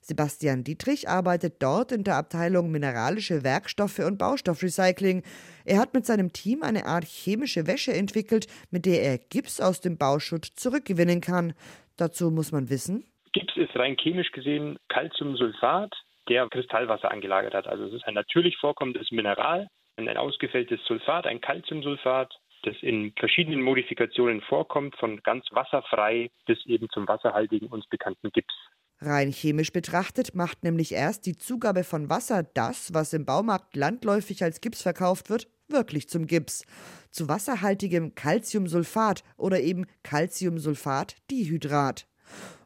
Sebastian 0.05 0.65
Dietrich 0.65 1.09
arbeitet 1.09 1.62
dort 1.62 1.93
in 1.93 2.03
der 2.03 2.17
Abteilung 2.17 2.73
Mineralische 2.73 3.45
Werkstoffe 3.45 4.01
und 4.01 4.19
Baustoffrecycling. 4.19 5.23
Er 5.65 5.79
hat 5.79 5.95
mit 5.95 6.05
seinem 6.05 6.33
Team 6.33 6.65
eine 6.65 6.87
Art 6.87 7.05
chemische 7.05 7.69
Wäsche 7.69 7.93
entwickelt, 7.93 8.49
mit 8.73 8.85
der 8.85 9.03
er 9.03 9.19
Gips 9.19 9.61
aus 9.61 9.81
dem 9.81 9.97
Bauschutt 9.97 10.45
zurückgewinnen 10.45 11.21
kann. 11.21 11.55
Dazu 11.97 12.33
muss 12.33 12.51
man 12.51 12.69
wissen. 12.69 13.05
Gips 13.33 13.57
ist 13.57 13.77
rein 13.77 13.97
chemisch 13.97 14.33
gesehen 14.33 14.77
Calciumsulfat, 14.88 15.95
der 16.29 16.49
Kristallwasser 16.49 17.11
angelagert 17.11 17.55
hat. 17.55 17.69
Also 17.69 17.85
es 17.85 17.93
ist 17.93 18.05
ein 18.05 18.15
natürlich 18.15 18.57
vorkommendes 18.59 19.12
Mineral, 19.12 19.69
ein 19.97 20.09
ausgefälltes 20.17 20.81
Sulfat, 20.85 21.27
ein 21.27 21.41
Calciumsulfat, 21.41 22.35
das 22.65 22.75
in 22.81 23.12
verschiedenen 23.17 23.62
Modifikationen 23.62 24.41
vorkommt, 24.41 24.97
von 24.97 25.23
ganz 25.23 25.47
wasserfrei 25.53 26.31
bis 26.47 26.65
eben 26.67 26.88
zum 26.91 27.07
wasserhaltigen 27.07 27.69
uns 27.69 27.87
bekannten 27.87 28.31
Gips. 28.33 28.55
Rein 29.05 29.33
chemisch 29.33 29.73
betrachtet 29.73 30.37
macht 30.37 30.62
nämlich 30.62 30.93
erst 30.93 31.27
die 31.27 31.37
Zugabe 31.37 31.83
von 31.83 32.09
Wasser 32.09 32.45
das, 32.45 32.95
was 32.95 33.12
im 33.12 33.25
Baumarkt 33.25 33.75
landläufig 33.75 34.45
als 34.45 34.61
Gips 34.61 34.83
verkauft 34.83 35.29
wird, 35.29 35.49
wirklich 35.69 36.09
zum 36.09 36.29
Gips. 36.29 36.65
Zu 37.11 37.29
wasserhaltigem 37.29 38.15
Calciumsulfat 38.15 39.25
oder 39.37 39.59
eben 39.61 39.87
Calciumsulfat-Dihydrat. 40.05 42.07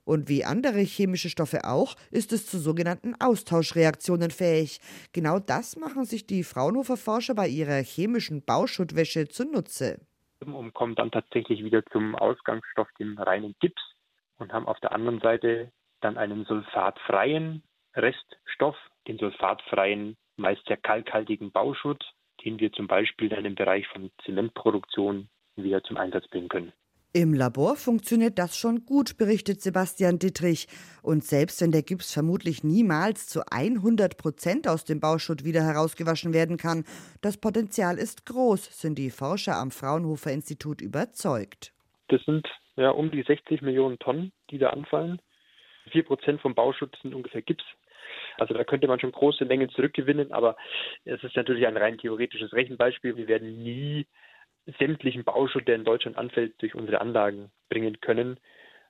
Und 0.05 0.29
wie 0.29 0.45
andere 0.45 0.81
chemische 0.81 1.31
Stoffe 1.31 1.65
auch, 1.65 1.97
ist 2.11 2.33
es 2.33 2.47
zu 2.47 2.59
sogenannten 2.59 3.15
Austauschreaktionen 3.19 4.31
fähig. 4.31 4.81
Genau 5.13 5.39
das 5.41 5.77
machen 5.77 6.05
sich 6.05 6.27
die 6.27 6.45
Fraunhofer 6.45 6.99
Forscher 6.99 7.35
bei 7.35 7.49
ihrer 7.49 7.83
chemischen 7.83 8.45
Bauschuttwäsche 8.45 9.27
zunutze. 9.27 10.01
Und 10.45 10.75
kommen 10.75 10.95
dann 10.95 11.11
tatsächlich 11.11 11.65
wieder 11.65 11.83
zum 11.87 12.15
Ausgangsstoff, 12.15 12.89
dem 13.01 13.17
reinen 13.19 13.57
Gips, 13.59 13.81
und 14.37 14.53
haben 14.53 14.69
auf 14.69 14.79
der 14.81 14.93
anderen 14.93 15.21
Seite 15.21 15.73
dann 16.01 16.19
einen 16.19 16.45
sulfatfreien 16.45 17.63
Reststoff, 17.95 18.77
den 19.09 19.19
sulfatfreien, 19.19 20.17
meist 20.37 20.65
sehr 20.67 20.77
kalkhaltigen 20.77 21.51
Bauschutt, 21.51 22.05
den 22.45 22.61
wir 22.61 22.73
zum 22.73 22.87
Beispiel 22.87 23.29
dann 23.29 23.45
im 23.45 23.55
Bereich 23.55 23.87
von 23.89 24.11
Zementproduktion 24.25 25.29
wieder 25.57 25.83
zum 25.83 25.97
Einsatz 25.97 26.29
bringen 26.29 26.49
können. 26.49 26.73
Im 27.13 27.33
Labor 27.33 27.77
funktioniert 27.77 28.39
das 28.39 28.59
schon 28.59 28.85
gut, 28.85 29.17
berichtet 29.17 29.63
Sebastian 29.63 30.19
Dittrich. 30.19 30.67
Und 31.03 31.25
selbst 31.25 31.63
wenn 31.63 31.73
der 31.73 31.83
Gips 31.83 32.13
vermutlich 32.13 32.63
niemals 32.63 33.27
zu 33.27 33.41
100 33.51 34.19
Prozent 34.19 34.69
aus 34.69 34.85
dem 34.85 35.01
Bauschutt 35.01 35.43
wieder 35.43 35.63
herausgewaschen 35.63 36.35
werden 36.35 36.59
kann, 36.59 36.85
das 37.23 37.39
Potenzial 37.39 37.97
ist 37.97 38.27
groß, 38.27 38.83
sind 38.83 38.99
die 38.99 39.09
Forscher 39.09 39.57
am 39.57 39.71
Fraunhofer 39.71 40.31
Institut 40.31 40.83
überzeugt. 40.83 41.73
Das 42.09 42.23
sind 42.27 42.47
ja 42.77 42.91
um 42.91 43.11
die 43.11 43.23
60 43.23 43.63
Millionen 43.63 43.99
Tonnen, 43.99 44.31
die 44.51 44.59
da 44.59 44.69
anfallen. 44.69 45.19
4 45.97 46.05
Prozent 46.05 46.41
vom 46.43 46.55
Bauschutt 46.55 46.95
sind 47.01 47.15
ungefähr 47.15 47.41
Gips. 47.41 47.65
Also 48.37 48.53
da 48.53 48.65
könnte 48.65 48.87
man 48.87 49.01
schon 49.01 49.13
große 49.13 49.47
Mengen 49.47 49.71
zurückgewinnen, 49.71 50.31
aber 50.31 50.57
es 51.07 51.23
ist 51.25 51.35
natürlich 51.37 51.67
ein 51.67 51.77
rein 51.77 51.97
theoretisches 51.97 52.53
Rechenbeispiel. 52.53 53.17
Wir 53.17 53.29
werden 53.29 53.63
nie 53.63 54.07
sämtlichen 54.79 55.25
Bauschutt, 55.25 55.67
der 55.67 55.77
in 55.77 55.85
Deutschland 55.85 56.19
anfällt, 56.19 56.61
durch 56.61 56.75
unsere 56.75 57.01
Anlagen 57.01 57.51
bringen 57.71 57.99
können. 58.01 58.39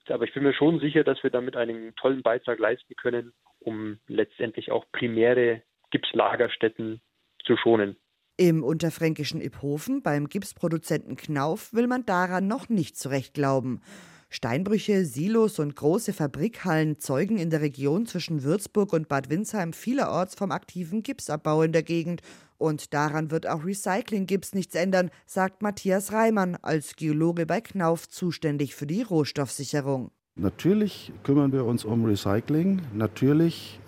Aber 0.08 0.24
ich 0.24 0.34
bin 0.34 0.42
mir 0.42 0.52
schon 0.52 0.80
sicher, 0.80 1.04
dass 1.04 1.22
wir 1.22 1.30
damit 1.30 1.56
einen 1.56 1.94
tollen 1.94 2.22
Beitrag 2.22 2.58
leisten 2.58 2.94
können, 2.96 3.32
um 3.60 3.98
letztendlich 4.08 4.72
auch 4.72 4.84
primäre 4.90 5.62
Gipslagerstätten 5.92 7.00
zu 7.44 7.56
schonen. 7.56 7.96
Im 8.36 8.64
unterfränkischen 8.64 9.40
Iphofen 9.40 10.02
beim 10.02 10.28
Gipsproduzenten 10.28 11.16
Knauf 11.16 11.72
will 11.72 11.86
man 11.86 12.04
daran 12.04 12.48
noch 12.48 12.68
nicht 12.68 12.96
zurecht 12.96 13.34
glauben. 13.34 13.80
Steinbrüche, 14.28 15.04
Silos 15.04 15.58
und 15.58 15.76
große 15.76 16.12
Fabrikhallen 16.12 16.98
zeugen 16.98 17.38
in 17.38 17.50
der 17.50 17.60
Region 17.60 18.06
zwischen 18.06 18.42
Würzburg 18.42 18.92
und 18.92 19.08
Bad 19.08 19.30
Windsheim 19.30 19.72
vielerorts 19.72 20.34
vom 20.34 20.50
aktiven 20.50 21.02
Gipsabbau 21.02 21.62
in 21.62 21.72
der 21.72 21.84
Gegend. 21.84 22.22
Und 22.58 22.92
daran 22.92 23.30
wird 23.30 23.46
auch 23.46 23.64
Recycling-Gips 23.64 24.54
nichts 24.54 24.74
ändern, 24.74 25.10
sagt 25.26 25.62
Matthias 25.62 26.12
Reimann, 26.12 26.56
als 26.60 26.96
Geologe 26.96 27.46
bei 27.46 27.60
Knauf 27.60 28.08
zuständig 28.08 28.74
für 28.74 28.86
die 28.86 29.02
Rohstoffsicherung. 29.02 30.10
Natürlich 30.34 31.12
kümmern 31.22 31.52
wir 31.52 31.64
uns 31.64 31.84
um 31.84 32.04
Recycling. 32.04 32.82
Natürlich 32.94 33.80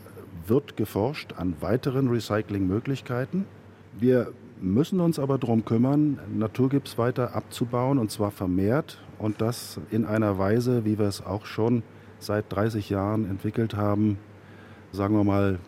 wird 0.46 0.76
geforscht 0.76 1.34
an 1.36 1.56
weiteren 1.60 2.08
Recyclingmöglichkeiten. 2.08 3.44
Wir 3.98 4.32
müssen 4.60 5.00
uns 5.00 5.18
aber 5.18 5.38
darum 5.38 5.64
kümmern, 5.64 6.18
Naturgips 6.34 6.96
weiter 6.96 7.34
abzubauen 7.34 7.98
und 7.98 8.10
zwar 8.10 8.30
vermehrt 8.30 8.98
und 9.18 9.40
das 9.40 9.80
in 9.90 10.04
einer 10.04 10.38
Weise, 10.38 10.84
wie 10.84 10.98
wir 10.98 11.06
es 11.06 11.24
auch 11.24 11.46
schon 11.46 11.82
seit 12.18 12.52
30 12.52 12.90
Jahren 12.90 13.28
entwickelt 13.28 13.74
haben, 13.74 14.18
sagen 14.92 15.14
wir 15.14 15.24
mal 15.24 15.58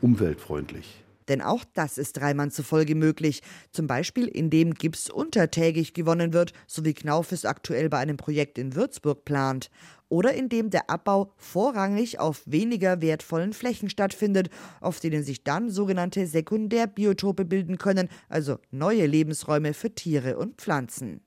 umweltfreundlich. 0.00 1.04
Denn 1.28 1.42
auch 1.42 1.64
das 1.74 1.96
ist 1.96 2.20
Reimann 2.20 2.50
zufolge 2.50 2.96
möglich, 2.96 3.42
zum 3.70 3.86
Beispiel 3.86 4.26
indem 4.26 4.74
Gips 4.74 5.08
untertägig 5.08 5.94
gewonnen 5.94 6.32
wird, 6.32 6.52
so 6.66 6.84
wie 6.84 6.92
Knauf 6.92 7.30
es 7.30 7.44
aktuell 7.44 7.88
bei 7.88 7.98
einem 7.98 8.16
Projekt 8.16 8.58
in 8.58 8.74
Würzburg 8.74 9.24
plant, 9.24 9.70
oder 10.08 10.34
indem 10.34 10.70
der 10.70 10.90
Abbau 10.90 11.32
vorrangig 11.36 12.18
auf 12.18 12.42
weniger 12.46 13.00
wertvollen 13.00 13.52
Flächen 13.52 13.88
stattfindet, 13.88 14.50
auf 14.80 14.98
denen 14.98 15.22
sich 15.22 15.44
dann 15.44 15.70
sogenannte 15.70 16.26
Sekundärbiotope 16.26 17.44
bilden 17.44 17.78
können, 17.78 18.08
also 18.28 18.58
neue 18.72 19.06
Lebensräume 19.06 19.72
für 19.72 19.94
Tiere 19.94 20.36
und 20.36 20.60
Pflanzen. 20.60 21.20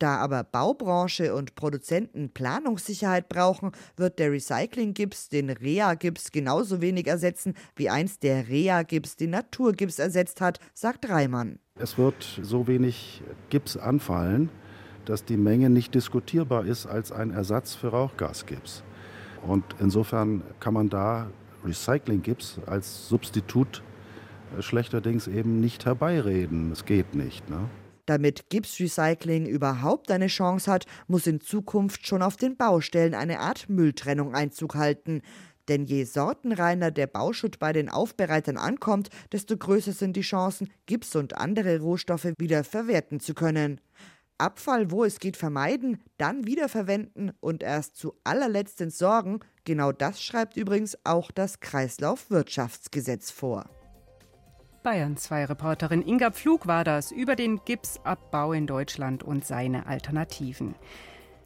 Da 0.00 0.16
aber 0.16 0.44
Baubranche 0.44 1.34
und 1.34 1.54
Produzenten 1.56 2.30
Planungssicherheit 2.30 3.28
brauchen, 3.28 3.72
wird 3.98 4.18
der 4.18 4.32
Recycling-Gips 4.32 5.28
den 5.28 5.50
Rea-Gips 5.50 6.32
genauso 6.32 6.80
wenig 6.80 7.06
ersetzen, 7.06 7.52
wie 7.76 7.90
einst 7.90 8.22
der 8.22 8.48
Rea-Gips 8.48 9.16
den 9.16 9.30
Naturgips 9.30 9.98
ersetzt 9.98 10.40
hat, 10.40 10.58
sagt 10.72 11.10
Reimann. 11.10 11.58
Es 11.78 11.98
wird 11.98 12.40
so 12.42 12.66
wenig 12.66 13.22
Gips 13.50 13.76
anfallen, 13.76 14.48
dass 15.04 15.26
die 15.26 15.36
Menge 15.36 15.68
nicht 15.68 15.94
diskutierbar 15.94 16.64
ist 16.64 16.86
als 16.86 17.12
ein 17.12 17.30
Ersatz 17.30 17.74
für 17.74 17.88
Rauchgasgips. 17.88 18.82
Und 19.46 19.64
insofern 19.80 20.42
kann 20.60 20.72
man 20.72 20.88
da 20.88 21.30
Recycling-Gips 21.62 22.60
als 22.64 23.06
Substitut 23.06 23.82
äh, 24.56 24.62
schlechterdings 24.62 25.26
eben 25.26 25.60
nicht 25.60 25.84
herbeireden. 25.84 26.72
Es 26.72 26.86
geht 26.86 27.14
nicht. 27.14 27.50
Ne? 27.50 27.68
Damit 28.06 28.50
Gipsrecycling 28.50 29.46
überhaupt 29.46 30.10
eine 30.10 30.26
Chance 30.26 30.70
hat, 30.70 30.86
muss 31.06 31.26
in 31.26 31.40
Zukunft 31.40 32.06
schon 32.06 32.22
auf 32.22 32.36
den 32.36 32.56
Baustellen 32.56 33.14
eine 33.14 33.40
Art 33.40 33.68
Mülltrennung 33.68 34.34
Einzug 34.34 34.74
halten. 34.74 35.22
Denn 35.68 35.84
je 35.84 36.04
sortenreiner 36.04 36.90
der 36.90 37.06
Bauschutt 37.06 37.58
bei 37.58 37.72
den 37.72 37.88
Aufbereitern 37.88 38.56
ankommt, 38.56 39.08
desto 39.30 39.56
größer 39.56 39.92
sind 39.92 40.16
die 40.16 40.22
Chancen, 40.22 40.72
Gips 40.86 41.14
und 41.14 41.36
andere 41.36 41.80
Rohstoffe 41.80 42.32
wieder 42.38 42.64
verwerten 42.64 43.20
zu 43.20 43.34
können. 43.34 43.80
Abfall, 44.38 44.90
wo 44.90 45.04
es 45.04 45.20
geht, 45.20 45.36
vermeiden, 45.36 46.02
dann 46.16 46.46
wiederverwenden 46.46 47.32
und 47.40 47.62
erst 47.62 47.96
zu 47.96 48.14
allerletzt 48.24 48.80
entsorgen, 48.80 49.40
genau 49.64 49.92
das 49.92 50.22
schreibt 50.22 50.56
übrigens 50.56 50.98
auch 51.04 51.30
das 51.30 51.60
Kreislaufwirtschaftsgesetz 51.60 53.30
vor. 53.30 53.68
Bayern 54.82 55.18
2 55.18 55.44
Reporterin 55.44 56.00
Inga 56.00 56.30
Pflug 56.30 56.66
war 56.66 56.84
das 56.84 57.12
über 57.12 57.36
den 57.36 57.60
Gipsabbau 57.66 58.54
in 58.54 58.66
Deutschland 58.66 59.22
und 59.22 59.44
seine 59.44 59.86
Alternativen. 59.86 60.74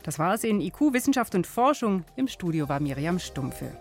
Das 0.05 0.21
war 0.21 0.35
es 0.35 0.45
in 0.45 0.61
IQ 0.61 0.93
Wissenschaft 0.93 1.35
und 1.35 1.45
Forschung. 1.45 2.05
Im 2.15 2.29
Studio 2.29 2.69
war 2.69 2.79
Miriam 2.79 3.19
Stumpfe. 3.19 3.77